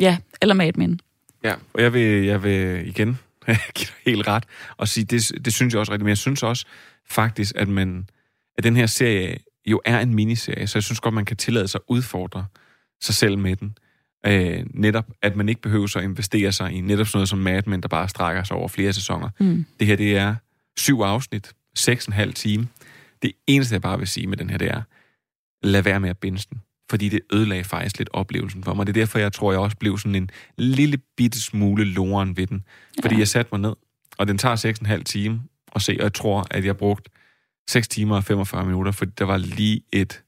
[0.00, 1.00] ja, eller Mad Men.
[1.44, 3.18] Ja, og jeg vil, jeg vil igen
[4.06, 4.44] helt ret
[4.76, 6.66] og sige, det, det synes jeg også rigtigt, men jeg synes også
[7.10, 8.08] faktisk, at, man,
[8.58, 11.68] at den her serie jo er en miniserie, så jeg synes godt, man kan tillade
[11.68, 12.46] sig at udfordre
[13.00, 13.76] sig selv med den.
[14.26, 17.62] Øh, netop, at man ikke behøver at investere sig i netop sådan noget som Mad
[17.66, 19.28] Men, der bare strækker sig over flere sæsoner.
[19.40, 19.66] Mm.
[19.78, 20.34] Det her, det er
[20.76, 22.68] syv afsnit, seks og en halv time.
[23.22, 24.82] Det eneste, jeg bare vil sige med den her, det er,
[25.62, 26.60] lad være med at binge den.
[26.90, 28.86] Fordi det ødelagde faktisk lidt oplevelsen for mig.
[28.86, 32.46] Det er derfor, jeg tror, jeg også blev sådan en lille bitte smule loren ved
[32.46, 32.64] den.
[33.02, 33.18] Fordi Ja.
[33.18, 33.74] jeg satte mig ned,
[34.18, 35.42] og den tager seks og en halv time
[35.74, 37.08] at se, og jeg tror, at jeg brugt
[37.68, 40.22] 6 timer og 45 minutter, fordi der var lige et,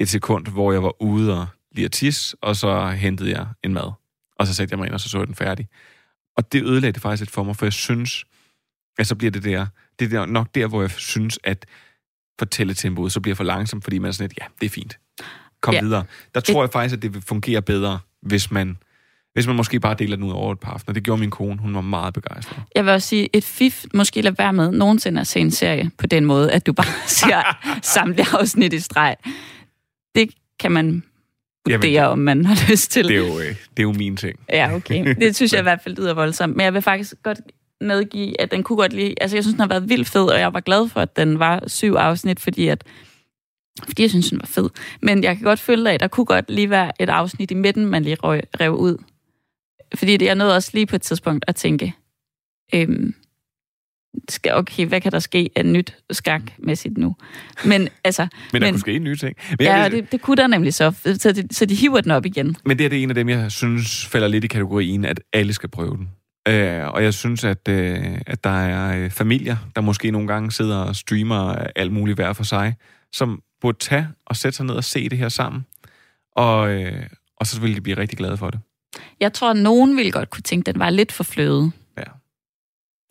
[0.00, 3.72] et sekund, hvor jeg var ude og lige at tisse, og så hentede jeg en
[3.74, 3.92] mad.
[4.38, 5.68] Og så satte jeg mig ind, og så så jeg den færdig.
[6.36, 8.24] Og det ødelagde det faktisk lidt for mig, for jeg synes,
[8.98, 9.66] at så bliver det der,
[9.98, 11.66] det er nok der, hvor jeg synes, at
[12.38, 14.98] fortælletempoet så bliver for langsomt, fordi man er sådan lidt, ja, det er fint.
[15.60, 15.78] Kom Ja.
[15.78, 15.84] ja.
[15.84, 16.04] videre.
[16.34, 18.76] Der tror jeg faktisk, at det vil fungere bedre, hvis man,
[19.34, 20.94] hvis man måske bare deler den ud over et par aftener.
[20.94, 22.58] Det gjorde min kone, hun var meget begejstret.
[22.74, 25.90] Jeg vil også sige, et fif måske lade være med nogensinde at se en serie
[25.98, 26.86] på den måde, at du bare
[27.20, 27.58] ser
[27.94, 29.16] samtlige afsnit i streg.
[30.14, 31.02] Det kan man
[31.66, 33.08] vurdere, Jamen, om man har lyst til.
[33.08, 34.38] Det er jo, øh, det er jo min ting.
[34.48, 35.14] Ja, okay.
[35.20, 36.56] Det synes jeg i hvert fald lyder voldsomt.
[36.56, 37.38] Men jeg vil faktisk godt
[37.80, 39.14] medgive, at den kunne godt lide...
[39.20, 41.38] Altså, jeg synes, den har været vildt fed, og jeg var glad for, at den
[41.38, 42.84] var syv afsnit, fordi at
[43.84, 44.70] fordi jeg synes, den var fed.
[45.02, 47.86] Men jeg kan godt føle, at der kunne godt lige være et afsnit i midten,
[47.86, 48.96] man lige rev, rev ud.
[49.94, 51.94] Fordi det, jeg nåede også lige på et tidspunkt at tænke,
[52.74, 53.14] øhm,
[54.28, 57.16] skal, okay, hvad kan der ske af nyt skakmæssigt nu?
[57.64, 59.36] Men altså, Men, der Men- kunne ske nye ting.
[59.50, 62.10] Men, ja, jeg, det, det kunne der nemlig så, så de, så de hiver den
[62.10, 62.56] op igen.
[62.64, 65.52] men det er det en af dem, jeg synes falder lidt i kategorien, at alle
[65.52, 66.08] skal prøve den.
[66.48, 70.52] Øh, og jeg synes, at, øh, at der er øh, familier, der måske nogle gange
[70.52, 72.74] sidder og streamer alt muligt hver for sig,
[73.12, 75.66] som burde tage og sætte sig ned og se det her sammen.
[76.36, 77.02] Og, øh,
[77.36, 78.60] og så vil de blive rigtig glade for det.
[79.20, 81.70] Jeg tror, at nogen ville godt kunne tænke, at den var lidt for fløde.
[81.98, 82.02] Ja.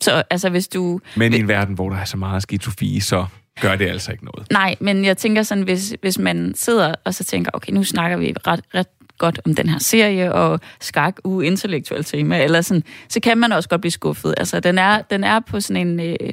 [0.02, 1.00] Så altså, hvis du...
[1.16, 3.26] Men i en verden, hvor der er så meget skizofi, så
[3.60, 4.50] gør det altså ikke noget.
[4.52, 8.16] Nej, men jeg tænker sådan, hvis, hvis man sidder og så tænker, okay, nu snakker
[8.16, 8.88] vi ret, ret
[9.18, 13.52] godt om den her serie, og skak, u intellektuel tema, eller sådan, så kan man
[13.52, 14.34] også godt blive skuffet.
[14.36, 16.00] Altså, den er, den er på sådan en...
[16.00, 16.30] Øh,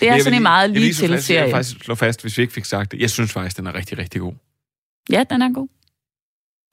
[0.00, 1.42] det er Jeg sådan en meget jeg lige til fast- Jeg serie.
[1.44, 3.00] vil faktisk slå fast, hvis vi ikke fik sagt det.
[3.00, 4.32] Jeg synes faktisk, den er rigtig, rigtig god.
[5.10, 5.68] Ja, den er god.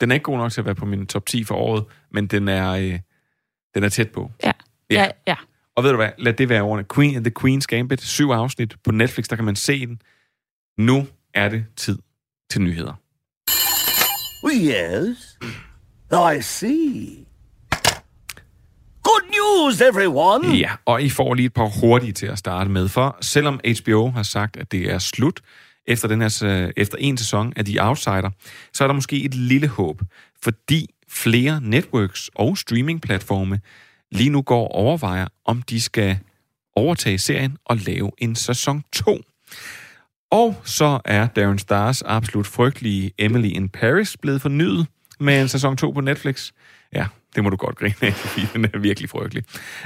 [0.02, 2.28] Den er ikke god nok til at være på min top 10 for året, men
[2.28, 3.00] den er, øh,
[3.76, 4.32] den er tæt på.
[4.44, 4.52] Ja.
[4.90, 5.02] Ja.
[5.04, 5.36] Ja, ja.
[5.76, 6.86] Og ved du hvad, lad det være ordene.
[6.96, 10.02] Queen, The Queen's Gambit, syv afsnit på Netflix, der kan man se den.
[10.78, 11.98] Nu er det tid
[12.50, 12.94] til nyheder.
[14.54, 15.38] Yes.
[16.38, 17.26] I see.
[19.54, 20.58] News, everyone.
[20.58, 24.10] Ja, og I får lige et par hurtige til at starte med, for selvom HBO
[24.10, 25.40] har sagt, at det er slut
[25.88, 28.30] efter, den her, efter en sæson af The Outsider,
[28.74, 30.02] så er der måske et lille håb,
[30.44, 33.60] fordi flere networks og streamingplatforme
[34.12, 36.20] lige nu går og overvejer, om de skal
[36.76, 39.22] overtage serien og lave en sæson 2.
[40.32, 44.88] Og så er Darren Stars absolut frygtelige Emily in Paris blevet fornyet
[45.20, 46.52] med en sæson 2 på Netflix.
[46.94, 49.44] Ja, det må du godt grine af, fordi den er virkelig frygtelig.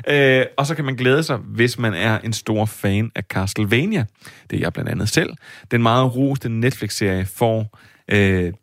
[0.07, 4.05] Øh, og så kan man glæde sig, hvis man er en stor fan af Castlevania.
[4.49, 5.33] Det er jeg blandt andet selv.
[5.71, 7.79] Den meget roste Netflix-serie får,
[8.11, 8.53] øh,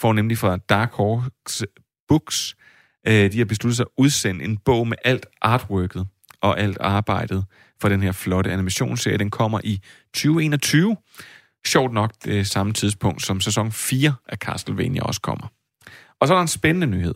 [0.00, 1.66] får nemlig fra Dark Horse
[2.08, 2.56] Books.
[3.08, 6.06] Øh, de har besluttet sig at udsende en bog med alt artworket
[6.40, 7.44] og alt arbejdet
[7.80, 9.18] for den her flotte animationsserie.
[9.18, 9.80] Den kommer i
[10.14, 10.96] 2021.
[11.66, 15.46] Sjovt nok det samme tidspunkt, som sæson 4 af Castlevania også kommer.
[16.20, 17.14] Og så er der en spændende nyhed.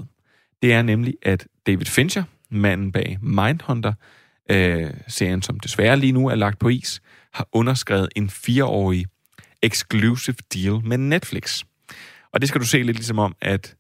[0.63, 3.93] Det er nemlig, at David Fincher, manden bag Mindhunter,
[4.51, 9.07] øh, serien som desværre lige nu er lagt på is, har underskrevet en fireårig
[9.63, 11.63] exclusive deal med Netflix.
[12.33, 13.77] Og det skal du se lidt ligesom om, at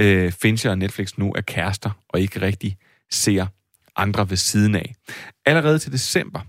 [0.00, 2.76] øh, Fincher og Netflix nu er kærester, og ikke rigtig
[3.10, 3.46] ser
[3.96, 4.94] andre ved siden af.
[5.46, 6.40] Allerede til december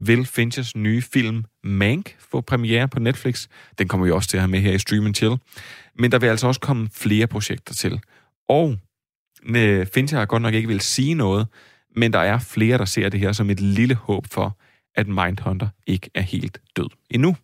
[0.00, 3.46] vil Finchers nye film Mank få premiere på Netflix.
[3.78, 5.36] Den kommer vi også til at have med her i Stream and Chill.
[5.98, 8.00] Men der vil altså også komme flere projekter til.
[8.48, 8.78] Og
[9.94, 11.46] Fincher har godt nok ikke vil sige noget,
[11.96, 14.58] men der er flere, der ser det her som et lille håb for,
[14.94, 17.36] at Mindhunter ikke er helt død endnu.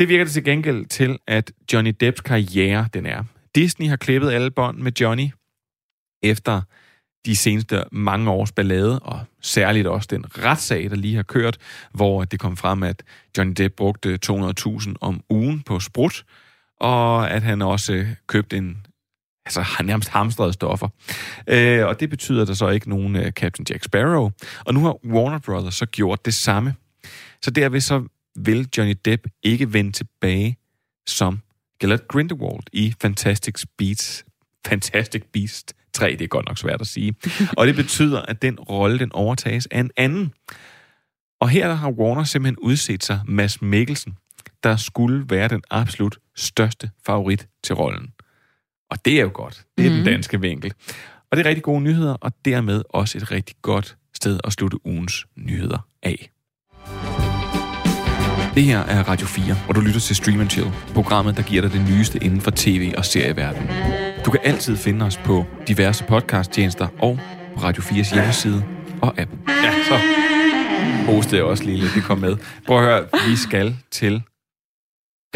[0.00, 3.24] Det virker det til gengæld til, at Johnny Depps karriere, den er.
[3.54, 5.28] Disney har klippet alle bånd med Johnny
[6.22, 6.62] efter
[7.26, 11.58] de seneste mange års ballade, og særligt også den retssag, der lige har kørt,
[11.92, 13.02] hvor det kom frem, at
[13.38, 16.24] Johnny Depp brugte 200.000 om ugen på sprut,
[16.80, 18.86] og at han også købte en
[19.46, 20.88] altså har nærmest hamstrede stoffer.
[21.46, 24.30] Øh, og det betyder, at der så ikke nogen uh, Captain Jack Sparrow.
[24.64, 26.74] Og nu har Warner Brothers så gjort det samme.
[27.42, 28.04] Så derved så
[28.36, 30.56] vil Johnny Depp ikke vende tilbage
[31.06, 31.40] som
[31.80, 34.24] Gellert Grindelwald i Fantastic Beasts,
[34.66, 36.10] Fantastic Beast 3.
[36.10, 37.14] Det er godt nok svært at sige.
[37.58, 40.32] Og det betyder, at den rolle, den overtages af en anden.
[41.40, 44.16] Og her har Warner simpelthen udset sig Mads Mikkelsen,
[44.62, 48.12] der skulle være den absolut største favorit til rollen.
[48.92, 49.64] Og det er jo godt.
[49.78, 49.96] Det er mm.
[49.96, 50.72] den danske vinkel.
[51.30, 54.86] Og det er rigtig gode nyheder, og dermed også et rigtig godt sted at slutte
[54.86, 56.30] ugens nyheder af.
[58.54, 61.62] Det her er Radio 4, hvor du lytter til Stream and Chill, programmet, der giver
[61.62, 63.68] dig det nyeste inden for tv- og serieverdenen.
[64.24, 67.18] Du kan altid finde os på diverse podcasttjenester og
[67.54, 68.64] på Radio 4's hjemmeside
[69.02, 69.30] og app.
[69.48, 69.98] Ja, så
[71.06, 72.36] hostede jeg også lige lidt, det kom med.
[72.66, 74.22] Prøv at høre, vi skal til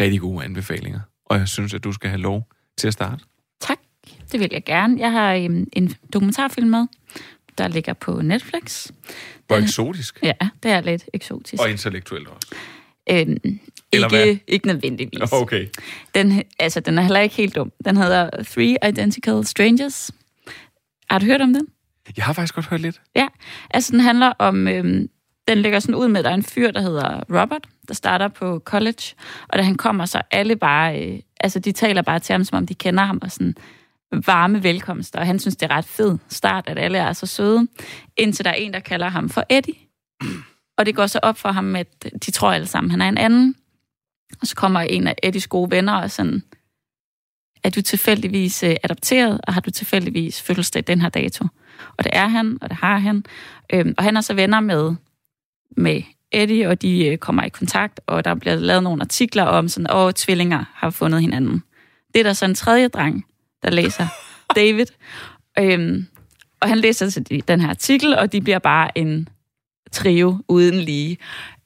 [0.01, 3.23] rigtig gode anbefalinger, og jeg synes, at du skal have lov til at starte.
[4.31, 4.99] Det vil jeg gerne.
[4.99, 6.87] Jeg har øhm, en dokumentarfilm med,
[7.57, 8.91] der ligger på Netflix.
[9.47, 10.19] Hvor eksotisk.
[10.23, 11.61] Ja, det er lidt eksotisk.
[11.63, 12.47] Og intellektuelt også.
[13.09, 13.59] Øhm,
[13.93, 14.25] Eller hvad?
[14.25, 15.31] ikke, ikke nødvendigvis.
[15.41, 15.67] Okay.
[16.15, 17.71] Den, altså, den er heller ikke helt dum.
[17.85, 20.11] Den hedder Three Identical Strangers.
[21.09, 21.67] Har du hørt om den?
[22.17, 23.01] Jeg har faktisk godt hørt lidt.
[23.15, 23.27] Ja,
[23.69, 25.09] altså den handler om, øhm,
[25.47, 28.27] den lægger sådan ud med, at der er en fyr, der hedder Robert, der starter
[28.27, 29.03] på college,
[29.47, 32.57] og da han kommer, så alle bare, øh, altså de taler bare til ham, som
[32.57, 33.55] om de kender ham, og sådan
[34.11, 37.67] varme velkomster, og han synes, det er ret fed start, at alle er så søde,
[38.17, 39.75] indtil der er en, der kalder ham for Eddie.
[40.77, 43.17] Og det går så op for ham, at de tror alle sammen, han er en
[43.17, 43.55] anden.
[44.41, 46.43] Og så kommer en af Eddies gode venner og sådan,
[47.63, 51.45] er du tilfældigvis øh, adopteret, og har du tilfældigvis fødselsdag den her dato?
[51.97, 53.23] Og det er han, og det har han.
[53.73, 54.95] Øhm, og han er så venner med,
[55.77, 59.67] med Eddie, og de øh, kommer i kontakt, og der bliver lavet nogle artikler om,
[59.67, 61.63] sådan, åh, tvillinger har fundet hinanden.
[62.13, 63.25] Det er der så en tredje dreng,
[63.63, 64.07] der læser,
[64.55, 64.85] David.
[65.59, 66.05] Øhm,
[66.61, 69.27] og han læser så den her artikel, og de bliver bare en
[69.91, 71.17] trio uden lige.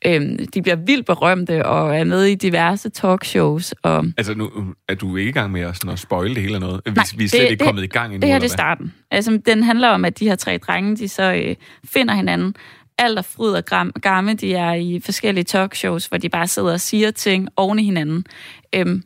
[0.06, 3.72] Øhm, de bliver vildt berømte og er med i diverse talkshows.
[3.84, 4.52] Og Altså, nu
[4.88, 6.82] er du ikke i gang med at, sådan, at spoile det hele eller noget?
[6.86, 8.46] Vi, Nej, vi er slet det- ikke det- kommet i gang endnu, det her det
[8.46, 8.94] er starten.
[9.12, 12.56] Altså, den handler om, at de her tre drenge, de så øh, finder hinanden.
[12.98, 14.34] Alt er fryd og gram, gamme.
[14.34, 18.26] De er i forskellige talkshows, hvor de bare sidder og siger ting oven i hinanden.
[18.76, 19.04] Øhm,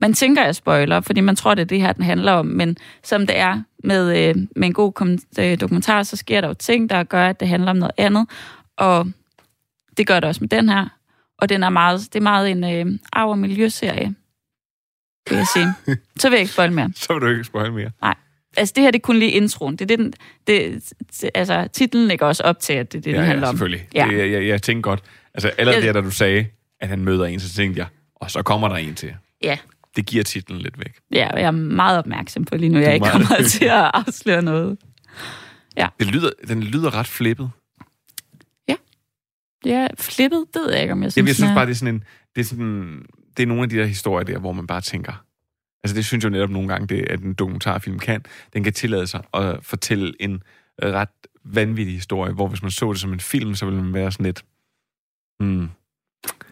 [0.00, 2.46] man tænker, jeg spoiler, fordi man tror, det er det her, den handler om.
[2.46, 6.54] Men som det er med, øh, med en god øh, dokumentar, så sker der jo
[6.54, 8.26] ting, der gør, at det handler om noget andet.
[8.76, 9.06] Og
[9.96, 10.88] det gør det også med den her.
[11.38, 14.14] Og den er meget, det er meget en øh, arv- og miljøserie,
[15.28, 15.96] vil jeg sige.
[16.18, 16.90] Så vil jeg ikke spoil mere.
[16.96, 17.90] Så vil du ikke spoile mere.
[18.56, 19.76] Altså, det her det er kun lige introen.
[19.76, 20.12] Det er det, den,
[20.46, 20.92] det,
[21.34, 23.54] altså, titlen lægger også op til, at det er det, den ja, handler ja, om.
[23.56, 23.88] selvfølgelig.
[23.94, 24.06] Ja.
[24.10, 25.00] Det, jeg, jeg tænkte godt.
[25.34, 26.46] Altså, allerede Jeg- der, da du sagde,
[26.80, 29.14] at han møder en, så tænkte jeg, og så kommer der en til.
[29.42, 29.58] Ja.
[29.98, 31.00] Det giver titlen lidt væk.
[31.10, 34.42] Ja, jeg er meget opmærksom på lige nu, er jeg ikke kommer til at afsløre
[34.42, 34.78] noget.
[35.98, 37.50] Det lyder, den lyder ret flippet.
[39.64, 41.76] Ja, flippet, det ved jeg ikke, om jeg synes, Jamen, jeg synes bare, det er
[41.76, 42.04] sådan en...
[42.34, 45.24] Det er, sådan, det er nogle af de der historier der, hvor man bare tænker...
[45.84, 48.24] Altså, det synes jeg jo netop nogle gange, det, at en dokumentarfilm kan.
[48.52, 50.42] Den kan tillade sig at fortælle en
[50.82, 51.08] ret
[51.44, 54.26] vanvittig historie, hvor hvis man så det som en film, så ville man være sådan
[54.26, 54.44] lidt...
[55.40, 55.68] Hmm,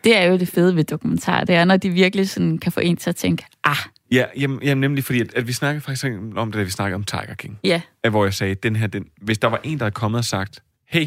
[0.04, 1.44] Det er jo det fede ved dokumentar.
[1.44, 3.76] Det er, når de virkelig sådan kan få en til at tænke, ah,
[4.12, 6.06] Ja, jamen, jamen nemlig fordi, at, at vi snakkede faktisk
[6.36, 7.58] om det, da vi snakkede om Tiger King.
[7.64, 10.18] Ja, At, hvor jeg sagde, den her, den, hvis der var en, der havde kommet
[10.18, 11.06] og sagt, hey,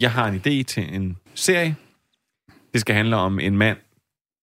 [0.00, 1.76] jeg har en idé til en serie.
[2.72, 3.78] Det skal handle om en mand,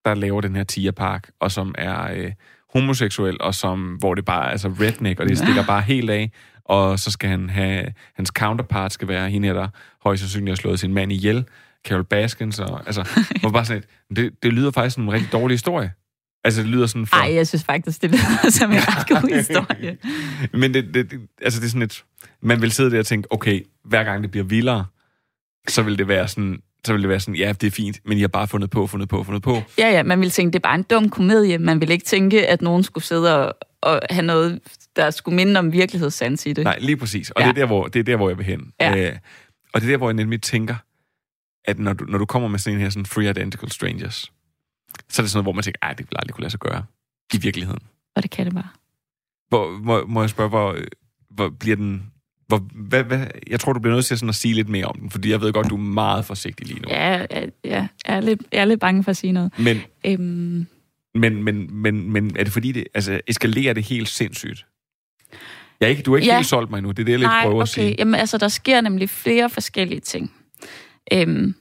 [0.05, 2.32] der laver den her Tia Park, og som er øh,
[2.74, 6.32] homoseksuel, og som, hvor det bare er altså redneck, og det stikker bare helt af.
[6.66, 9.68] Og så skal han have, hans counterpart skal være hende, der
[10.03, 11.45] højst sandsynligt har slået sin mand ihjel,
[11.88, 13.09] Carol Baskins, og altså,
[13.41, 15.91] hvor bare sådan et, det, det lyder faktisk som en rigtig dårlig historie.
[16.43, 17.17] Altså, det lyder sådan for...
[17.17, 19.97] ej, jeg synes faktisk, det lyder som en ret god historie.
[20.59, 22.03] Men det, det, det, altså det er sådan et...
[22.41, 24.86] Man vil sidde der og tænke, okay, hver gang det bliver vildere,
[25.67, 26.61] så vil det være sådan...
[26.86, 28.88] Så vil det være sådan, ja, det er fint, men I har bare fundet på,
[28.88, 29.61] fundet på, fundet på.
[29.77, 31.57] Ja, ja, man ville tænke, det er bare en dum komedie.
[31.57, 34.59] Man ville ikke tænke, at nogen skulle sidde og, og have noget,
[34.95, 36.63] der skulle minde om virkelighedssans i det.
[36.63, 37.31] Nej, lige præcis.
[37.31, 37.47] Og ja.
[37.47, 38.71] det, er der, hvor, det er der, hvor jeg vil hen.
[38.79, 38.97] Ja.
[38.97, 39.15] Øh,
[39.73, 40.75] og det er der, hvor jeg nemlig tænker,
[41.66, 44.32] at når du, når du kommer med sådan en her sådan Free Identical Strangers,
[45.09, 46.59] så er det sådan noget, hvor man tænker, ej, det vil aldrig kunne lade sig
[46.59, 46.84] gøre
[47.34, 47.80] i virkeligheden.
[48.16, 48.70] Og det kan det bare.
[49.49, 50.78] Hvor, må, må jeg spørge, hvor,
[51.30, 52.03] hvor bliver den...
[52.47, 54.99] Hvor, hvad, hvad, jeg tror, du bliver nødt til sådan at sige lidt mere om
[54.99, 56.88] den, fordi jeg ved godt, du er meget forsigtig lige nu.
[56.89, 59.51] Ja, ja, ja jeg, er lidt, jeg er lidt bange for at sige noget.
[59.59, 60.66] Men, Øhm,
[61.16, 64.66] men, men, men, men er det fordi, det altså, eskalerer det helt sindssygt?
[65.80, 66.36] Jeg er ikke, du har ikke Ja.
[66.36, 67.61] helt solgt mig nu, det er det, jeg lidt nej, prøver okay.
[67.64, 67.95] at sige.
[67.99, 70.32] Jamen, altså, der sker nemlig flere forskellige ting.
[71.14, 71.56] Øhm,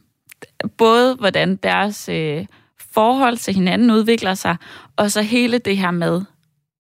[0.79, 2.47] både hvordan deres øh,
[2.93, 4.57] forhold til hinanden udvikler sig,
[4.97, 6.23] og så hele det her med,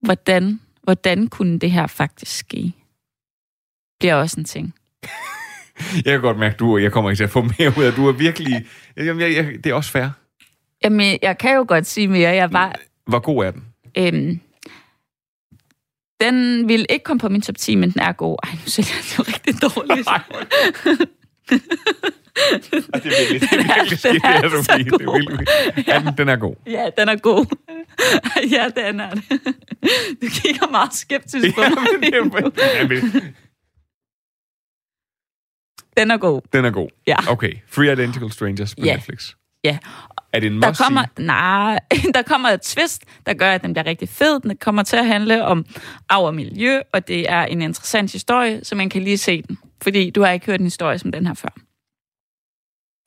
[0.03, 2.73] hvordan, hvordan kunne det her faktisk ske,
[4.01, 4.75] bliver også en ting.
[6.05, 7.93] Jeg kan godt mærke, du, jeg kommer ikke til at få mere ud af.
[7.93, 8.67] Du er virkelig...
[8.97, 10.09] Jamen, jeg, jeg, det er også fair.
[10.85, 12.31] Jamen, jeg kan jo godt sige mere.
[12.31, 13.65] Jeg var, Hvor god er den?
[13.99, 14.41] øhm,
[16.21, 18.37] den vil ikke komme på min top 10, men den er god.
[18.43, 20.09] Ej, nu sælger jeg den jo rigtig dårligt.
[21.53, 24.90] Det er virkelig, det er virkelig skidt, det er fint.
[24.92, 25.20] Det er god.
[25.20, 26.55] virkelig, ja, den, den er god.
[26.66, 27.46] Ja, den er god.
[28.57, 29.22] ja, den er det.
[30.22, 31.70] Du kigger meget skeptisk på mig.
[32.00, 33.30] men det er-
[35.96, 36.40] Den er god.
[36.53, 36.88] den er god.
[37.07, 37.16] Ja.
[37.32, 38.94] Okay, Free Identical Strangers på Ja.
[38.94, 39.34] Netflix.
[39.64, 39.78] Ja.
[40.33, 41.78] Er det en Der kommer, nej,
[42.14, 44.41] der kommer et twist, der gør, at den bliver rigtig fed.
[44.41, 45.66] Den kommer til at handle om
[46.09, 49.59] arv og miljø, og det er en interessant historie, så man kan lige se den.
[49.83, 51.49] Fordi du har ikke hørt en historie som den her før.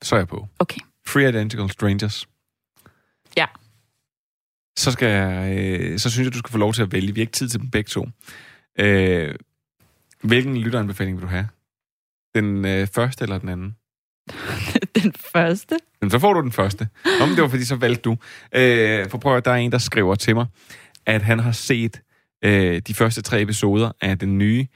[0.02, 0.48] Så er jeg på.
[0.58, 0.80] Okay.
[1.06, 2.28] Free Identical Strangers.
[3.36, 3.46] Ja.
[4.76, 7.14] Så, skal jeg, øh, så synes jeg, du skal få lov til at vælge.
[7.14, 8.08] Vi har ikke tid til dem begge to.
[8.78, 9.34] Øh,
[10.22, 11.48] hvilken lytteranbefaling vil du have?
[12.34, 13.76] Den øh, første eller den anden?
[15.02, 15.76] den første.
[16.00, 16.88] Men så får du den første.
[17.20, 18.16] Nå, men det var fordi, så valgte du.
[18.54, 20.46] Øh, for prøv at, der er en, der skriver til mig,
[21.06, 22.00] at han har set
[22.44, 24.66] øh, de første tre episoder af den nye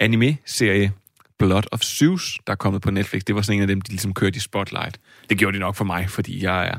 [0.00, 0.92] anime-serie
[1.38, 3.22] Blood of Zeus, der er kommet på Netflix.
[3.22, 5.00] Det var sådan en af dem, de ligesom kørte i Spotlight.
[5.30, 6.78] Det gjorde de nok for mig, fordi jeg er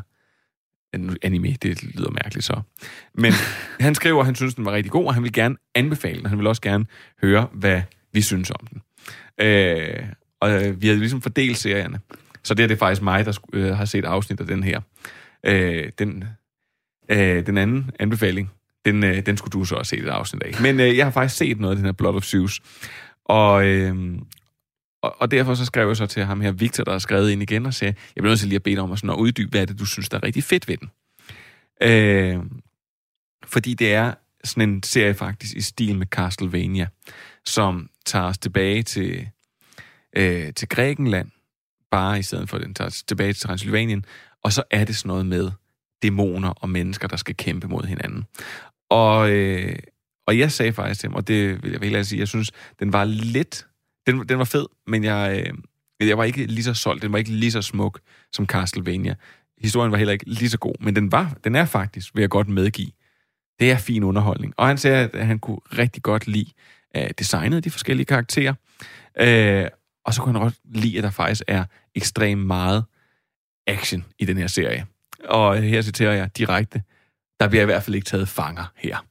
[0.93, 2.61] en anime, det lyder mærkeligt så.
[3.13, 3.33] Men
[3.79, 6.25] han skriver, at han synes, den var rigtig god, og han vil gerne anbefale den.
[6.25, 6.85] Han vil også gerne
[7.21, 7.81] høre, hvad
[8.13, 8.81] vi synes om den.
[9.45, 10.03] Øh,
[10.41, 11.99] og øh, vi havde ligesom fordelt serierne.
[12.43, 14.81] Så det er det faktisk mig, der øh, har set afsnit af den her.
[15.45, 16.23] Øh, den,
[17.09, 18.51] øh, den anden anbefaling,
[18.85, 20.61] den, øh, den skulle du så også se et afsnit af.
[20.61, 22.61] Men øh, jeg har faktisk set noget af den her Blood of Zeus.
[23.25, 23.95] Og, øh,
[25.01, 27.41] og, og derfor så skrev jeg så til ham her, Victor, der har skrevet ind
[27.41, 29.15] igen og sagde, jeg bliver nødt til lige at bede dig om at, sådan at
[29.15, 30.89] uddybe, hvad er det, du synes, der er rigtig fedt ved den.
[31.81, 32.39] Øh,
[33.45, 34.13] fordi det er
[34.43, 36.87] sådan en serie faktisk i stil med Castlevania,
[37.45, 39.27] som tager os tilbage til,
[40.17, 41.31] øh, til Grækenland,
[41.91, 44.05] bare i stedet for, at den tager tilbage til Transylvanien,
[44.43, 45.51] og så er det sådan noget med
[46.03, 48.25] dæmoner og mennesker, der skal kæmpe mod hinanden.
[48.89, 49.75] Og, øh,
[50.27, 52.51] og jeg sagde faktisk til ham, og det vil jeg helt ærligt sige, jeg synes,
[52.79, 53.67] den var lidt,
[54.07, 55.43] den, den var fed, men jeg,
[55.99, 57.99] øh, jeg var ikke lige så solgt, den var ikke lige så smuk
[58.33, 59.15] som Castlevania.
[59.61, 62.29] Historien var heller ikke lige så god, men den var, den er faktisk, vil jeg
[62.29, 62.91] godt medgive,
[63.59, 64.53] det er fin underholdning.
[64.57, 66.51] Og han sagde, at han kunne rigtig godt lide
[66.97, 68.53] uh, designet af de forskellige karakterer.
[69.21, 72.85] Uh, og så kunne han godt lide, at der faktisk er ekstremt meget
[73.67, 74.85] action i den her serie.
[75.23, 76.83] Og her citerer jeg direkte,
[77.39, 79.05] der bliver i hvert fald ikke taget fanger her.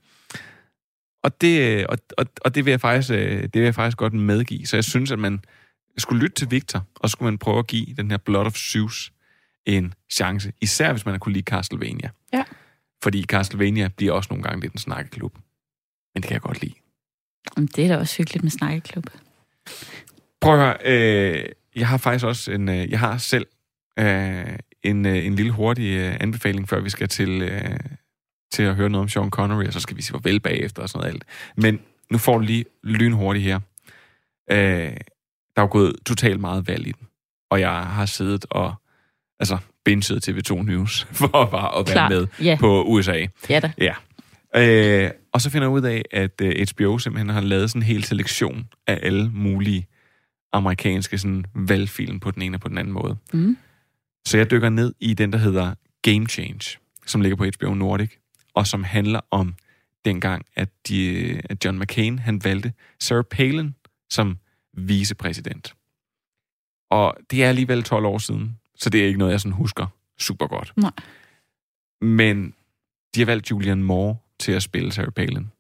[1.22, 4.12] Og det, og, og, og det, vil jeg faktisk, øh, det vil jeg faktisk godt
[4.12, 4.66] medgive.
[4.66, 5.44] Så jeg synes, at man
[5.98, 9.12] skulle lytte til Victor, og skulle man prøve at give den her Blood of Zeus
[9.66, 10.52] en chance.
[10.60, 12.10] Især hvis man har kunne lide Castlevania.
[12.32, 12.44] Ja.
[13.02, 15.34] Fordi Castlevania bliver også nogle gange lidt en snakkeklub.
[16.14, 16.74] Men det kan jeg godt lide.
[17.56, 19.06] Jamen, Det er da også hyggeligt med snakkeklub.
[20.40, 21.44] Prøv at høre, øh,
[21.76, 23.46] jeg har faktisk også en, øh, jeg har selv
[23.98, 24.46] øh,
[24.82, 27.76] en, øh, en lille hurtig øh, anbefaling, før vi skal til, øh,
[28.52, 30.88] til at høre noget om Sean Connery, og så skal vi sige farvel bagefter og
[30.88, 31.24] sådan noget alt.
[31.56, 31.80] Men
[32.10, 33.60] nu får du lige lynhurtigt her.
[34.50, 34.58] Øh,
[35.56, 37.06] der er jo gået totalt meget valg i den,
[37.50, 38.74] og jeg har siddet og
[39.40, 42.08] altså binget TV2 News for bare at være Klar.
[42.08, 42.56] med Ja.
[42.60, 43.26] på USA.
[43.50, 43.72] Ja da.
[43.78, 43.94] Ja.
[44.56, 47.86] Øh, og så finder jeg ud af, at øh, HBO simpelthen har lavet sådan en
[47.86, 49.86] hel selektion af alle mulige
[50.52, 53.16] amerikanske sådan, valgfilm på den ene og på den anden måde.
[53.32, 53.56] Mm.
[54.26, 58.10] Så jeg dykker ned i den, der hedder Game Change, som ligger på HBO Nordic,
[58.54, 59.54] og som handler om
[60.04, 63.74] dengang, at, de, at John McCain han valgte Sarah Palin
[64.10, 64.38] som
[64.72, 65.74] vicepræsident.
[66.90, 69.86] Og det er alligevel 12 år siden, så det er ikke noget, jeg sådan husker
[70.18, 70.72] super godt.
[70.76, 70.90] Nej.
[72.00, 72.54] Men
[73.14, 75.50] de har valgt Julian Moore til at spille Sarah Palin.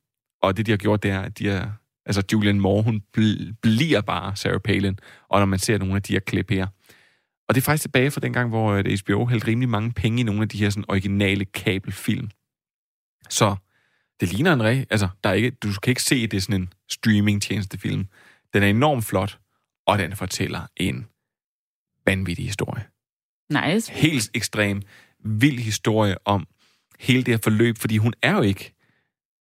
[0.42, 1.79] Og det, de har gjort, det er, at de har...
[2.06, 4.98] Altså, Julian Moore, hun bl- bliver bare Sarah Palin.
[5.28, 6.66] Og når man ser nogle af de her klip her.
[7.48, 10.22] Og det er faktisk tilbage fra den gang, hvor HBO hældte rimelig mange penge i
[10.22, 12.30] nogle af de her sådan, originale kabelfilm.
[13.28, 13.56] Så
[14.20, 14.86] det ligner en re...
[14.90, 18.06] Altså, der er ikke, du kan ikke se, at det er sådan en streaming-tjenestefilm.
[18.54, 19.38] Den er enormt flot,
[19.86, 21.06] og den fortæller en
[22.06, 22.84] vanvittig historie.
[23.50, 23.92] Nice.
[23.92, 24.82] Helt ekstrem,
[25.24, 26.46] vild historie om
[27.00, 28.74] hele det her forløb, fordi hun er jo ikke...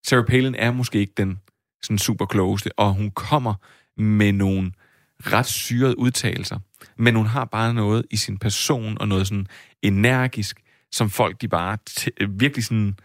[0.05, 1.39] Sarah Palin er måske ikke den
[1.83, 3.53] sådan super klogeste, og hun kommer
[3.97, 4.71] med nogle
[5.19, 6.59] ret syrede udtalelser,
[6.97, 9.47] men hun har bare noget i sin person, og noget sådan
[9.81, 10.61] energisk,
[10.91, 12.95] som folk de bare t- virkelig sådan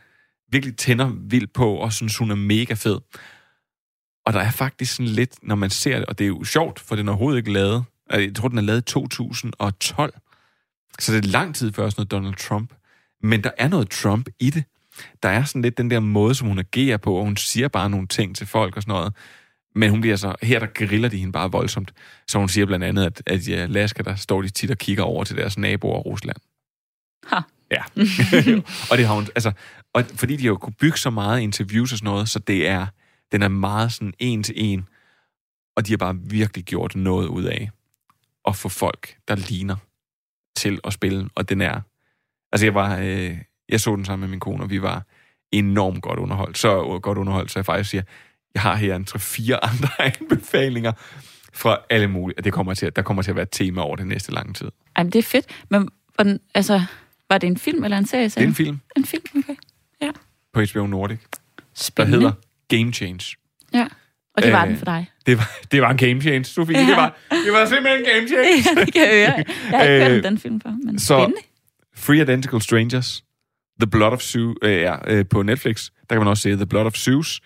[0.53, 3.01] virkelig tænder vildt på, og synes, hun er mega fed.
[4.27, 6.81] Og der er faktisk sådan lidt, når man ser det, og det er jo sjovt,
[6.81, 7.85] for den er overhovedet ikke lavet.
[8.13, 10.15] Øh, jeg tror, den er lavet i 2012.
[10.99, 12.75] Så det er lang tid før sådan noget Donald Trump.
[13.23, 14.65] Men der er noget Trump i det.
[15.23, 17.91] Der er sådan lidt den der måde, som hun agerer på, og hun siger bare
[17.91, 19.13] nogle ting til folk og sådan noget.
[19.75, 21.95] Men hun bliver så, her der griller de hende bare voldsomt.
[22.29, 25.03] Så hun siger blandt andet, at, at i Alaska, der står de tit og kigger
[25.03, 26.37] over til deres naboer Rusland.
[27.27, 27.41] Ha.
[27.71, 27.83] Ja.
[28.91, 29.53] og det har hun, altså,
[29.93, 32.87] og fordi de jo kunne bygge så meget interviews og sådan noget, så det er,
[33.33, 34.89] den er meget sådan en til en,
[35.77, 37.71] og de har bare virkelig gjort noget ud af
[38.49, 39.77] at få folk, der ligner
[40.57, 41.81] til at spille, og den er,
[42.53, 43.39] altså jeg var, øh,
[43.69, 45.03] jeg så den sammen med min kone, og vi var
[45.53, 48.03] enormt godt underholdt, så godt underholdt, så jeg faktisk siger,
[48.55, 50.93] jeg har her en 3-4 andre anbefalinger
[51.53, 53.97] fra alle mulige, det kommer til, at- der kommer til at være et tema over
[53.97, 54.69] det næste lange tid.
[54.97, 55.47] Ej, men det er fedt.
[55.71, 56.83] Men hvordan, altså,
[57.31, 58.25] var det en film eller en serie?
[58.25, 59.55] Det er en film En film, okay.
[60.03, 60.11] Ja.
[60.53, 62.19] på HBO Nordic, der Spændende.
[62.19, 62.33] hedder
[62.69, 63.37] Game Change.
[63.73, 63.87] Ja.
[64.37, 65.11] Og det var Øh, den for dig.
[65.27, 66.79] Det var, det var en game change, Sofie.
[66.79, 66.87] Ja.
[66.87, 68.47] Det, var, det var simpelthen en game change.
[68.77, 69.45] Ja, det kan jeg høre.
[69.71, 71.41] Jeg har ikke hørt Øh, den film før, men så- spændende.
[71.97, 73.25] Free Identical Strangers,
[73.81, 76.67] The Blood of Zeus, øh, ja, øh, på Netflix, der kan man også se The
[76.67, 77.41] Blood of Zeus,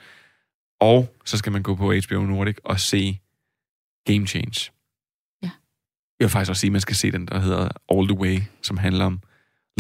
[0.81, 3.21] og så skal man gå på HBO Nordic og se
[4.07, 4.71] Game Change.
[5.43, 5.51] Ja.
[6.21, 8.39] Jeg vil faktisk også sige, at man skal se den, der hedder All the Way,
[8.63, 9.21] som handler om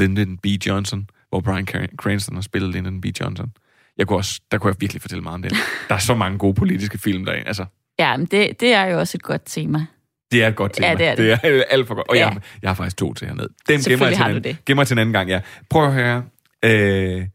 [0.00, 0.46] Lyndon B.
[0.46, 3.04] Johnson, hvor Brian Cran- Cranston har spillet Lyndon B.
[3.20, 3.52] Johnson.
[3.98, 5.50] Jeg kunne også, der kunne jeg virkelig fortælle meget om den.
[5.88, 7.46] Der er så mange gode politiske film derinde.
[7.46, 7.64] Altså,
[7.98, 9.86] Ja, men det, det er jo også et godt tema.
[10.32, 10.86] Det er et godt tema.
[10.88, 11.42] Ja, det er det.
[11.42, 12.08] det er alt for godt.
[12.08, 12.28] Og Ja.
[12.28, 13.48] jeg, jeg har faktisk to til hernede.
[13.68, 14.64] Dem gemmer jeg, til har en det.
[14.66, 15.40] gemmer jeg til en anden gang, ja.
[15.70, 16.24] Prøv at høre.
[16.64, 17.28] Øh,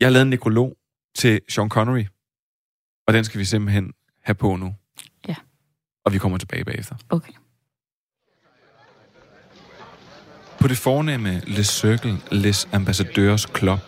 [0.00, 0.76] jeg har lavet en nekrolog
[1.14, 2.04] til Sean Connery,
[3.06, 4.74] og den skal vi simpelthen have på nu.
[5.28, 5.36] Ja.
[6.04, 6.96] Og vi kommer tilbage bagefter.
[7.08, 7.32] Okay.
[10.60, 13.78] På det fornemme Le Circle Les Ambassadeurs Club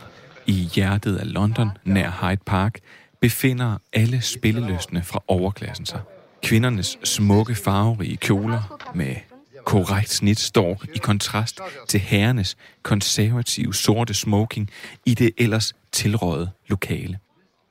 [0.46, 2.78] i hjertet af London, nær Hyde Park,
[3.20, 6.00] befinder alle spilleløsne fra overklassen sig.
[6.42, 9.16] Kvindernes smukke farverige kjoler med
[9.64, 14.70] korrekt snit står i kontrast til herrenes konservative sorte smoking
[15.06, 17.18] i det ellers tilrådede lokale.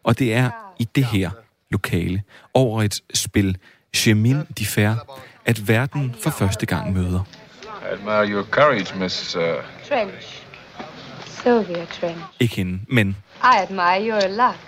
[0.03, 1.31] Og det er i det her
[1.71, 2.23] lokale,
[2.53, 3.57] over et spil
[3.95, 4.95] Chemin de Fer,
[5.45, 7.23] at verden for første gang møder.
[7.63, 9.35] I admire your courage, Miss.
[9.35, 9.41] Uh,
[9.87, 10.43] Trench.
[11.25, 12.21] Sylvia Trench.
[12.39, 14.59] Ikke hende, men I admire your luck,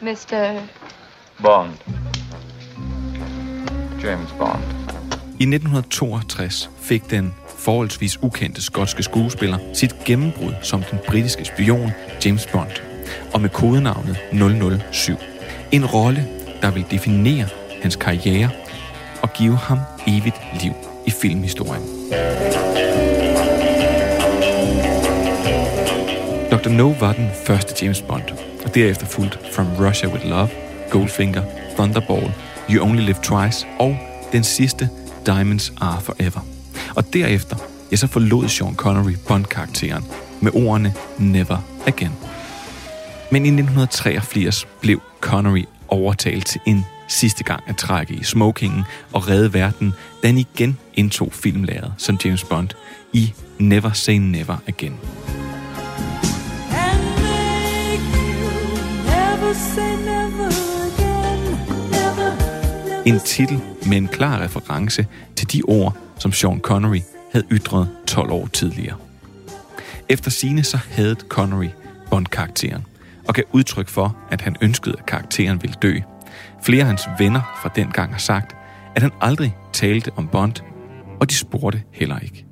[0.00, 0.66] Mr.
[1.42, 1.74] Bond.
[4.02, 4.89] James Bond.
[5.40, 11.90] I 1962 fik den forholdsvis ukendte skotske skuespiller sit gennembrud som den britiske spion
[12.24, 12.70] James Bond,
[13.34, 14.16] og med kodenavnet
[14.92, 15.14] 007.
[15.72, 16.28] En rolle,
[16.62, 17.48] der vil definere
[17.82, 18.50] hans karriere
[19.22, 20.72] og give ham evigt liv
[21.06, 21.82] i filmhistorien.
[26.50, 26.68] Dr.
[26.68, 28.30] No var den første James Bond,
[28.64, 30.48] og derefter fulgt From Russia with Love,
[30.90, 31.42] Goldfinger,
[31.74, 32.32] Thunderball,
[32.70, 33.98] You Only Live Twice og
[34.32, 34.88] den sidste
[35.26, 36.40] Diamonds Are Forever.
[36.96, 37.56] Og derefter,
[37.90, 40.04] ja, så forlod Sean Connery Bond-karakteren
[40.40, 42.12] med ordene Never Again.
[43.30, 49.28] Men i 1983 blev Connery overtalt til en sidste gang at trække i smokingen og
[49.28, 52.68] redde verden, da han igen indtog filmlæret som James Bond
[53.12, 54.98] i Never Say Never Again.
[63.10, 65.06] En titel med en klar reference
[65.36, 67.00] til de ord, som Sean Connery
[67.32, 68.96] havde ytret 12 år tidligere.
[70.08, 71.68] Efter sine så havde Connery
[72.10, 72.86] Bond-karakteren,
[73.28, 75.94] og gav udtryk for, at han ønskede, at karakteren ville dø.
[76.62, 78.56] Flere af hans venner fra den gang har sagt,
[78.96, 80.54] at han aldrig talte om Bond,
[81.20, 82.44] og de spurgte heller ikke.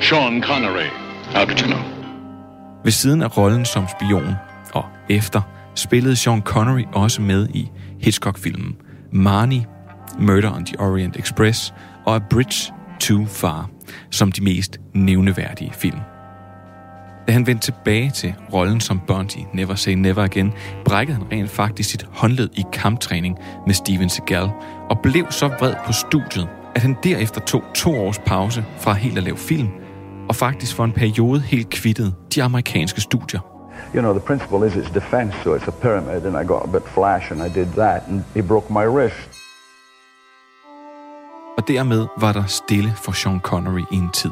[0.00, 0.88] Sean Connery.
[1.34, 1.80] How did you know?
[2.84, 4.34] Ved siden af rollen som spion
[4.74, 5.40] og efter,
[5.74, 7.70] spillede Sean Connery også med i
[8.00, 8.76] Hitchcock-filmen
[9.12, 9.66] Marnie,
[10.18, 11.74] Murder on the Orient Express
[12.06, 13.70] og A Bridge Too Far
[14.10, 15.98] som de mest nævneværdige film.
[17.28, 20.52] Da han vendte tilbage til rollen som Bond i Never Say Never Again,
[20.84, 24.50] brækkede han rent faktisk sit håndled i kamptræning med Steven Seagal
[24.90, 29.18] og blev så vred på studiet, at han derefter tog to års pause fra helt
[29.18, 29.68] at lave film,
[30.28, 33.51] og faktisk for en periode helt kvittede de amerikanske studier.
[33.94, 36.68] You know, the principle is it's defense, so it's a pyramid, and I got a
[36.68, 39.30] bit flash, and I did that, and he broke my wrist.
[41.58, 44.30] Og dermed var der stille for Sean Connery i en tid.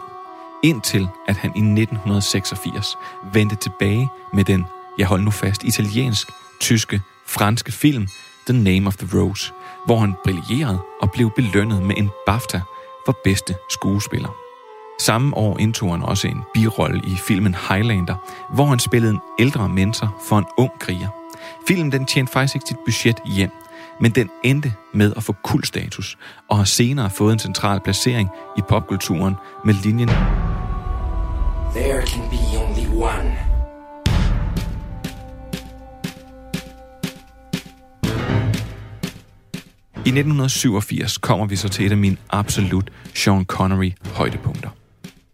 [0.63, 2.97] Indtil at han i 1986
[3.33, 4.67] vendte tilbage med den,
[4.99, 6.29] jeg hold nu fast, italiensk,
[6.61, 8.09] tyske, franske film
[8.47, 9.53] The Name of the Rose,
[9.87, 12.61] hvor han brillerede og blev belønnet med en BAFTA
[13.07, 14.40] for bedste skuespiller.
[15.01, 18.15] Samme år indtog han også en birolle i filmen Highlander,
[18.55, 21.09] hvor han spillede en ældre mentor for en ung kriger.
[21.69, 23.51] Filmen den tjente faktisk ikke sit budget hjem,
[24.01, 28.29] men den endte med at få kultstatus og har senere fået en central placering
[28.59, 29.35] i popkulturen
[29.65, 30.09] med linjen
[31.75, 33.37] There can be only one.
[39.95, 44.71] I 1987 kommer vi så til et af mine absolut Sean Connery højdepunkter.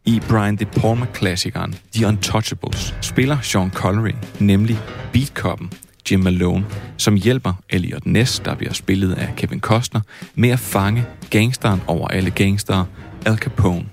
[0.06, 4.78] I Brian De Palma-klassikeren The Untouchables spiller Sean Connery nemlig
[5.12, 5.70] beatkoppen
[6.10, 6.64] Jim Malone,
[6.96, 10.00] som hjælper Elliot Ness, der bliver spillet af Kevin Costner,
[10.34, 12.86] med at fange gangsteren over alle gangstere,
[13.26, 13.86] Al Capone.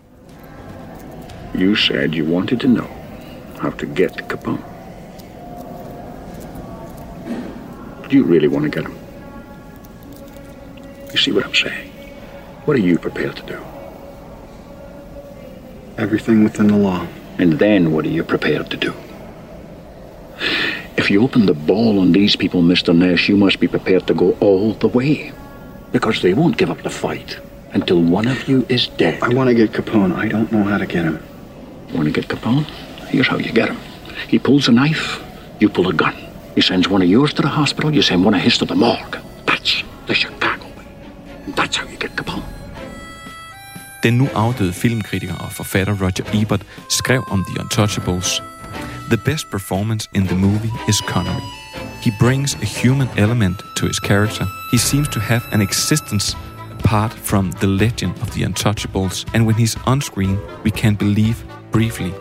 [1.55, 2.87] You said you wanted to know
[3.61, 4.61] how to get Capone.
[8.11, 8.95] Do you really want to get him?
[11.11, 11.91] You see what I'm saying?
[12.65, 13.72] What are you prepared to do?
[15.97, 17.07] Everything within the law.
[17.37, 18.93] And then what are you prepared to do?
[20.97, 22.95] If you open the ball on these people, Mr.
[22.95, 25.31] Nash, you must be prepared to go all the way.
[25.91, 27.39] Because they won't give up the fight
[27.73, 29.21] until one of you is dead.
[29.21, 30.15] I want to get Capone.
[30.15, 31.21] I don't know how to get him.
[31.93, 32.65] Want to get Capone?
[33.07, 33.77] Here's how you get him.
[34.27, 35.21] He pulls a knife,
[35.59, 36.15] you pull a gun.
[36.55, 38.75] He sends one of yours to the hospital, you send one of his to the
[38.75, 39.17] morgue.
[39.45, 40.85] That's the Chicago way.
[41.49, 42.52] That's how you get Capone.
[44.03, 48.43] Den nu afdøde filmkritiker og forfatter Roger Ebert skrev om The Untouchables.
[49.09, 51.41] The best performance in the movie is Connery.
[52.01, 54.45] He brings a human element to his character.
[54.71, 56.37] He seems to have an existence
[56.79, 61.35] apart from the legend of the Untouchables, and when he's on screen, we can believe
[61.71, 62.11] briefly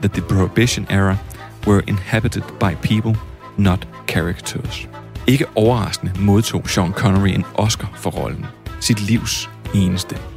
[0.00, 1.18] that the Prohibition era
[1.66, 3.16] were inhabited by people,
[3.56, 4.88] not characters.
[5.26, 8.46] Ikke overraskende modtog Sean Connery en Oscar for rollen.
[8.80, 10.31] Sit livs eneste.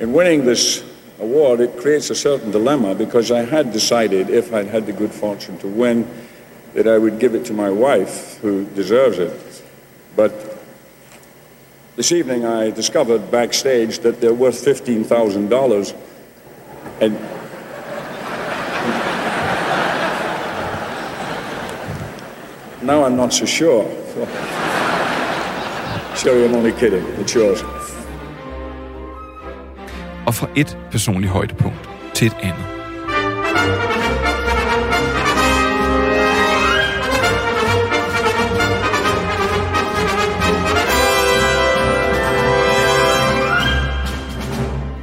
[0.00, 0.82] In winning this
[1.18, 5.12] award, it creates a certain dilemma because I had decided, if I'd had the good
[5.12, 6.08] fortune to win,
[6.72, 9.62] that I would give it to my wife, who deserves it.
[10.16, 10.32] But
[11.96, 15.94] this evening I discovered backstage that they're worth $15,000.
[17.02, 17.14] And
[22.82, 23.84] now I'm not so sure.
[26.16, 27.04] Sherry, I'm only kidding.
[27.20, 27.62] It's yours.
[30.30, 32.64] Og fra et personligt højdepunkt til et andet.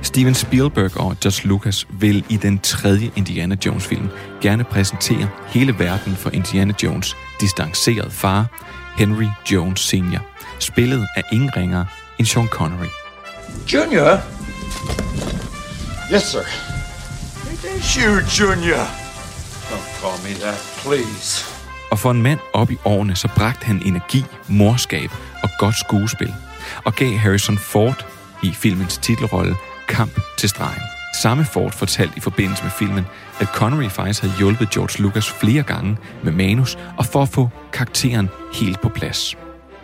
[0.01, 4.09] Steven Spielberg og George Lucas vil i den tredje Indiana Jones-film
[4.41, 8.45] gerne præsentere hele verden for Indiana Jones' distancerede far,
[8.97, 10.19] Henry Jones Sr.,
[10.59, 11.85] spillet af ingen ringere
[12.19, 12.87] end Sean Connery.
[13.73, 14.36] Junior?
[16.13, 16.45] Yes, sir.
[17.53, 18.85] It is you, Junior.
[19.69, 21.45] Don't call me that, please.
[21.91, 25.11] Og for en mand op i årene, så bragte han energi, morskab
[25.43, 26.33] og godt skuespil,
[26.83, 28.05] og gav Harrison Ford
[28.43, 29.55] i filmens titelrolle
[29.87, 30.81] Kamp til stregen.
[31.21, 33.05] Samme Ford fortalte i forbindelse med filmen,
[33.39, 37.49] at Connery faktisk havde hjulpet George Lucas flere gange med manus og for at få
[37.73, 39.35] karakteren helt på plads.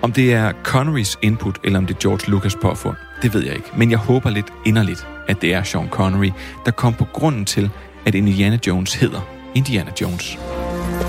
[0.01, 3.55] Om det er Connerys input, eller om det er George Lucas påfund, det ved jeg
[3.55, 3.69] ikke.
[3.77, 6.31] Men jeg håber lidt inderligt, at det er Sean Connery,
[6.65, 7.69] der kom på grunden til,
[8.05, 9.21] at Indiana Jones hedder
[9.55, 10.37] Indiana Jones.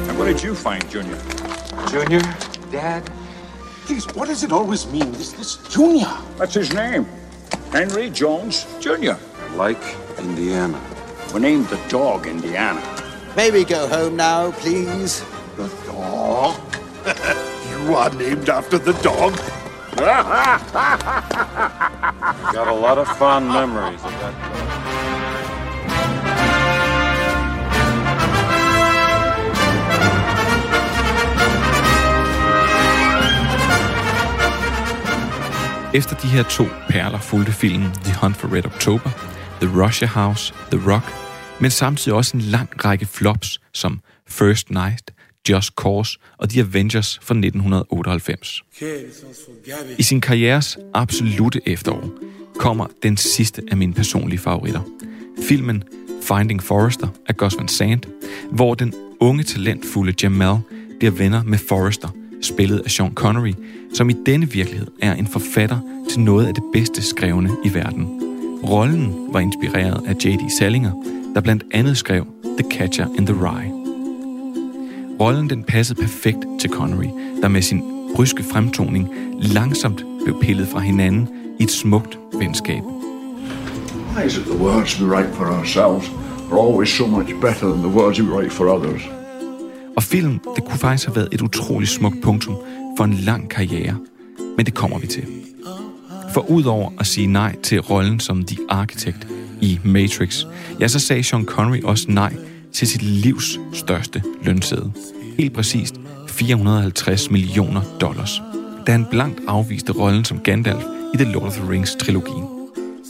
[0.08, 1.16] And what did you find, Junior?
[1.92, 2.22] Junior?
[2.72, 3.02] Dad?
[3.88, 6.08] Geez, what does it always mean, this, this Junior?
[6.38, 7.06] That's his name.
[7.72, 9.16] Henry Jones Jr.
[9.56, 9.82] Like
[10.18, 10.80] Indiana.
[11.34, 12.80] We named the dog Indiana.
[13.36, 15.24] May we go home now, please?
[15.56, 16.54] The dog?
[17.70, 19.32] you are named after the dog?
[22.52, 24.34] Got a lot of fond memories of that.
[35.94, 39.10] Efter de her to perler fulgte filmen The Hunt for Red October,
[39.60, 41.04] The Russia House, The Rock,
[41.60, 45.13] men samtidig også en lang række flops som First Night,
[45.48, 48.62] Just Cause og The Avengers fra 1998.
[49.98, 52.10] I sin karrieres absolute efterår
[52.58, 54.80] kommer den sidste af mine personlige favoritter.
[55.48, 55.84] Filmen
[56.22, 58.08] Finding Forrester af Gus Van Sant,
[58.50, 60.58] hvor den unge talentfulde Jamal
[60.98, 62.08] bliver venner med Forrester,
[62.42, 63.52] spillet af Sean Connery,
[63.94, 65.80] som i denne virkelighed er en forfatter
[66.10, 68.06] til noget af det bedste skrevne i verden.
[68.64, 70.50] Rollen var inspireret af J.D.
[70.58, 70.92] Salinger,
[71.34, 72.26] der blandt andet skrev
[72.58, 73.83] The Catcher in the Rye.
[75.20, 77.08] Rollen den passede perfekt til Connery,
[77.42, 77.82] der med sin
[78.16, 79.08] bryske fremtoning
[79.38, 81.28] langsomt blev pillet fra hinanden
[81.60, 82.82] i et smukt venskab.
[84.16, 86.10] Why is it the words we write for ourselves
[86.52, 89.02] are always so much better than the words we write for others?
[89.96, 92.56] Og film, det kunne faktisk have været et utroligt smukt punktum
[92.96, 93.96] for en lang karriere.
[94.56, 95.26] Men det kommer vi til.
[96.32, 99.26] For udover at sige nej til rollen som The Architect
[99.60, 100.44] i Matrix,
[100.80, 102.36] ja, så sagde Sean Connery også nej
[102.74, 104.92] til sit livs største lønsæde.
[105.38, 105.94] Helt præcist
[106.28, 108.42] 450 millioner dollars,
[108.86, 112.44] da han blankt afviste rollen som Gandalf i The Lord of the Rings-trilogien.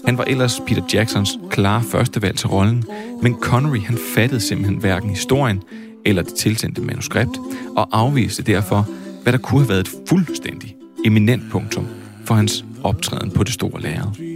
[0.04, 2.84] Han var ellers Peter Jacksons klare førstevalg til rollen,
[3.22, 5.62] men Connery han fattede simpelthen hverken historien
[6.04, 7.38] eller det tilsendte manuskript,
[7.76, 8.88] og afviste derfor,
[9.22, 11.86] hvad der kunne have været et fuldstændig eminent punktum
[12.24, 14.33] for hans optræden på det store lærred.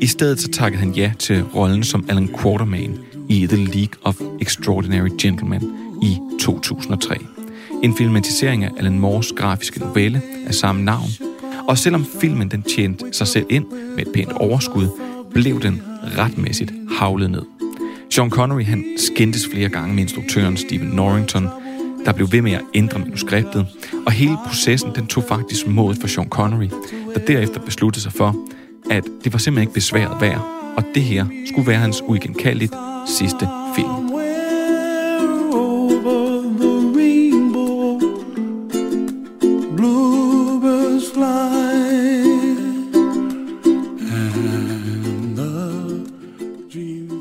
[0.00, 4.20] I stedet så takkede han ja til rollen som Alan Quartermain i The League of
[4.40, 5.62] Extraordinary Gentlemen
[6.02, 7.16] i 2003.
[7.82, 11.08] En filmatisering af Alan Moores grafiske novelle af samme navn.
[11.68, 13.66] Og selvom filmen den tjente sig selv ind
[13.96, 14.88] med et pænt overskud,
[15.30, 15.82] blev den
[16.18, 17.42] retmæssigt havlet ned.
[18.10, 21.48] Sean Connery han skændtes flere gange med instruktøren Stephen Norrington,
[22.04, 23.66] der blev ved med at ændre manuskriptet,
[24.06, 26.68] og hele processen den tog faktisk mod for Sean Connery,
[27.14, 28.36] der derefter besluttede sig for,
[28.90, 30.40] at det var simpelthen ikke besværet værd,
[30.76, 32.74] og det her skulle være hans uigenkaldeligt
[33.06, 34.16] sidste film.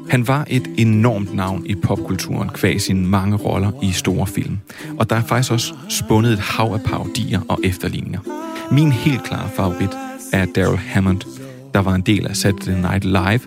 [0.09, 4.57] Han var et enormt navn i popkulturen kvæg sine mange roller i store film.
[4.99, 8.19] Og der er faktisk også spundet et hav af parodier og efterligninger.
[8.71, 9.89] Min helt klare favorit
[10.33, 11.21] er Daryl Hammond,
[11.75, 13.39] der var en del af Saturday Night Live,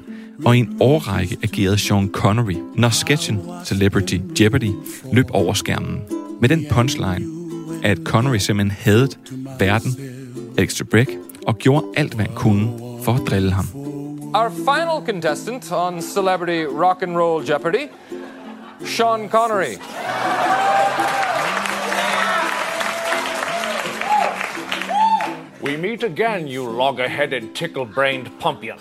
[0.45, 4.72] og i en årrække agerede Sean Connery, når sketchen Celebrity Jeopardy
[5.12, 6.03] løb over skærmen.
[6.41, 7.26] Med den punchline,
[7.85, 9.09] at Connery simpelthen havde
[9.59, 9.97] verden,
[10.59, 11.09] Alex Trebek,
[11.47, 12.70] og gjorde alt, hvad han kunne
[13.03, 13.68] for at drille ham.
[14.35, 17.89] Our final contestant on Celebrity Rock and Roll Jeopardy,
[18.87, 19.74] Sean Connery.
[25.61, 28.79] We meet again, you logger-headed, tickle-brained pumpion.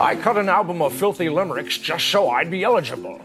[0.00, 3.18] I cut an album of filthy limericks just so I'd be eligible.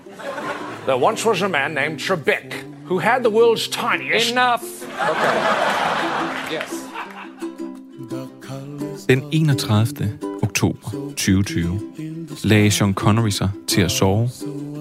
[0.85, 2.53] There once was a man named Trebek
[2.85, 4.31] who had the world's tiniest...
[4.31, 4.63] Enough!
[5.09, 5.35] Okay.
[6.51, 6.81] Yes.
[9.07, 10.19] Den 31.
[10.43, 14.29] oktober 2020 lagde Sean Connery sig til at sove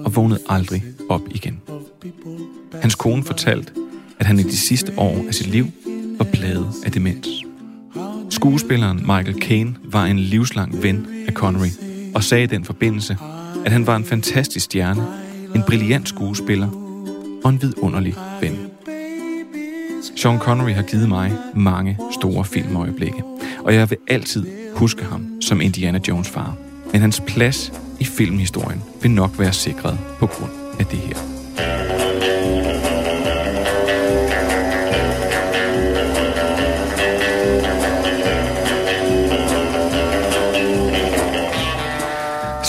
[0.05, 1.61] og vågnede aldrig op igen.
[2.81, 3.73] Hans kone fortalte,
[4.19, 5.65] at han i de sidste år af sit liv
[6.25, 7.27] var plaget af demens.
[8.29, 11.67] Skuespilleren Michael Caine var en livslang ven af Connery
[12.15, 13.17] og sagde i den forbindelse,
[13.65, 15.05] at han var en fantastisk stjerne,
[15.55, 16.67] en brilliant skuespiller
[17.43, 18.57] og en vidunderlig ven.
[20.15, 23.23] Sean Connery har givet mig mange store filmøjeblikke,
[23.59, 24.45] og jeg vil altid
[24.75, 26.55] huske ham som Indiana Jones far.
[26.91, 32.00] Men hans plads i filmhistorien vil nok være sikret på grund af det her.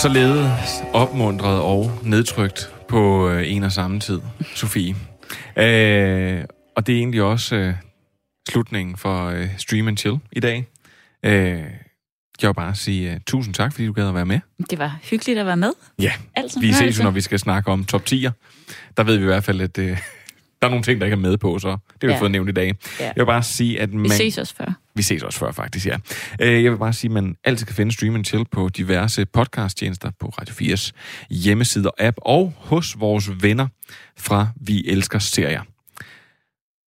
[0.03, 4.19] Således opmundret og nedtrykt på øh, en og samme tid,
[4.55, 4.95] Sofie.
[5.57, 6.43] Øh,
[6.75, 7.73] og det er egentlig også øh,
[8.49, 10.67] slutningen for øh, Stream and Chill i dag.
[11.25, 11.63] Øh,
[12.41, 14.39] jeg vil bare sige uh, tusind tak, fordi du gad at være med.
[14.69, 15.71] Det var hyggeligt at være med.
[15.99, 18.31] Ja, Altid vi ses jo, når vi skal snakke om top 10'er.
[18.97, 19.97] Der ved vi i hvert fald, at uh,
[20.63, 22.19] der er nogle ting, der ikke er med på, så det har vi Ja.
[22.19, 22.75] fået nævnt i dag.
[22.99, 23.05] Ja.
[23.05, 24.03] Jeg vil bare sige, at man...
[24.03, 24.73] Vi ses også før.
[24.95, 25.97] Vi ses også før, faktisk, ja.
[26.39, 29.25] Øh, Jeg vil bare sige, at man altid kan finde Stream and Chill på diverse
[29.25, 30.91] podcasttjenester på Radio 4's
[31.29, 33.67] hjemmeside og app, og hos vores venner
[34.17, 35.61] fra Vi Elsker Serier.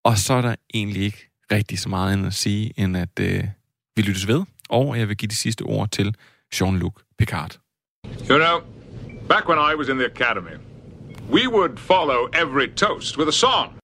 [0.06, 3.44] Og så er der egentlig ikke rigtig så meget andet at sige, end at øh,
[3.96, 6.16] vi lyttes ved, og jeg vil give de sidste ord til
[6.56, 7.58] Jean-Luc Picard.
[8.30, 8.60] You know,
[9.30, 10.56] back when I was in the academy,
[11.30, 13.80] we would follow every toast with a song.